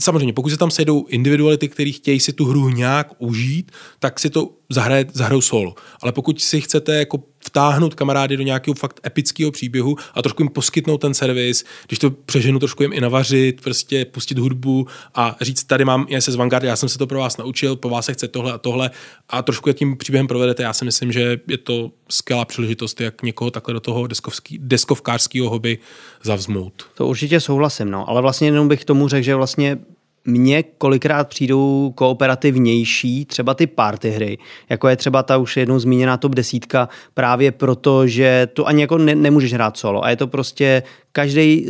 [0.00, 4.30] Samozřejmě, pokud se tam sejdou individuality, které chtějí si tu hru nějak užít, tak si
[4.30, 5.74] to zahraje, zahrajou solo.
[6.00, 10.48] Ale pokud si chcete jako vtáhnout kamarády do nějakého fakt epického příběhu a trošku jim
[10.48, 15.64] poskytnout ten servis, když to přeženu, trošku jim i navařit, prostě pustit hudbu a říct,
[15.64, 18.28] tady mám ISS Vanguard, já jsem se to pro vás naučil, po vás se chce
[18.28, 18.90] tohle a tohle
[19.28, 23.50] a trošku tím příběhem provedete, já si myslím, že je to skvělá příležitost, jak někoho
[23.50, 25.78] takhle do toho deskovský, deskovkářského hobby
[26.22, 26.86] zavzmout.
[26.94, 29.78] To určitě souhlasím, no, ale vlastně jenom bych tomu řekl, že vlastně
[30.26, 36.16] mně kolikrát přijdou kooperativnější třeba ty party hry, jako je třeba ta už jednou zmíněná
[36.16, 40.26] top desítka, právě proto, že to ani jako ne, nemůžeš hrát solo a je to
[40.26, 41.66] prostě každý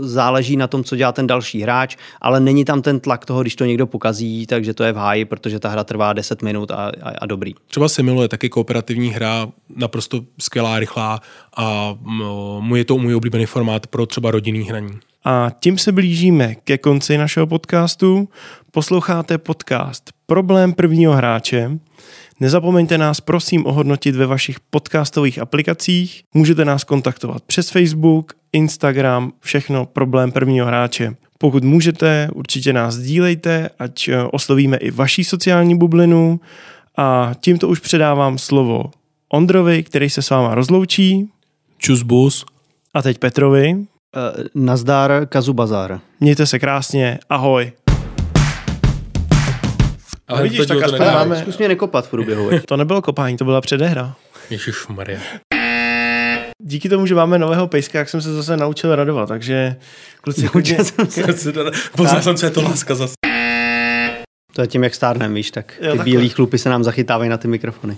[0.00, 3.56] záleží na tom, co dělá ten další hráč, ale není tam ten tlak toho, když
[3.56, 6.74] to někdo pokazí, takže to je v háji, protože ta hra trvá 10 minut a,
[6.74, 7.54] a, a dobrý.
[7.66, 11.20] Třeba Similo je taky kooperativní hra, naprosto skvělá, rychlá
[11.56, 11.94] a
[12.60, 14.98] mu je to můj oblíbený formát pro třeba rodinný hraní.
[15.28, 18.28] A tím se blížíme ke konci našeho podcastu.
[18.70, 21.70] Posloucháte podcast Problém prvního hráče.
[22.40, 26.22] Nezapomeňte nás prosím ohodnotit ve vašich podcastových aplikacích.
[26.34, 31.16] Můžete nás kontaktovat přes Facebook, Instagram, všechno Problém prvního hráče.
[31.38, 36.40] Pokud můžete, určitě nás sdílejte, ať eh, oslovíme i vaší sociální bublinu.
[36.96, 38.84] A tímto už předávám slovo
[39.28, 41.28] Ondrovi, který se s váma rozloučí.
[41.78, 42.44] Čus bus.
[42.94, 43.86] A teď Petrovi.
[44.16, 46.00] Uh, nazdar, Kazubazar.
[46.20, 47.72] Mějte se krásně, ahoj.
[50.28, 51.40] Ale vidíš, tak aspoň máme...
[51.40, 52.50] Zkus mě nekopat v průběhu.
[52.66, 54.14] to nebylo kopání, to byla předehra.
[54.88, 55.20] Maria.
[56.62, 59.76] Díky tomu, že máme nového pejska, jak jsem se zase naučil radovat, takže
[60.20, 60.50] kluci...
[60.54, 61.22] Naučil jsem se.
[61.96, 63.14] Poznal jsem, co je to láska zase.
[64.54, 67.36] To je tím, jak stárnem, víš, tak ty jo, bílý chlupy se nám zachytávají na
[67.36, 67.96] ty mikrofony.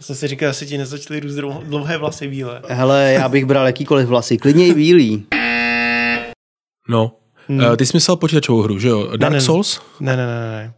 [0.00, 1.34] Jsem si říkal, jestli ti nezačaly růst
[1.64, 2.62] dlouhé vlasy bílé.
[2.68, 5.26] Hele, já bych bral jakýkoliv vlasy, klidně i bílý.
[6.88, 7.12] No.
[7.48, 7.58] Hmm.
[7.58, 9.16] Uh, ty jsi myslel počítačovou hru, že jo?
[9.16, 9.80] Dark ne, ne, Souls?
[10.00, 10.72] Ne, ne, ne, ne.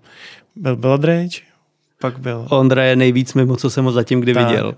[0.56, 1.40] Byl Blood Rage,
[2.00, 2.46] pak byl...
[2.50, 4.48] Ondra je nejvíc mimo, co jsem ho zatím kdy tak.
[4.48, 4.74] viděl.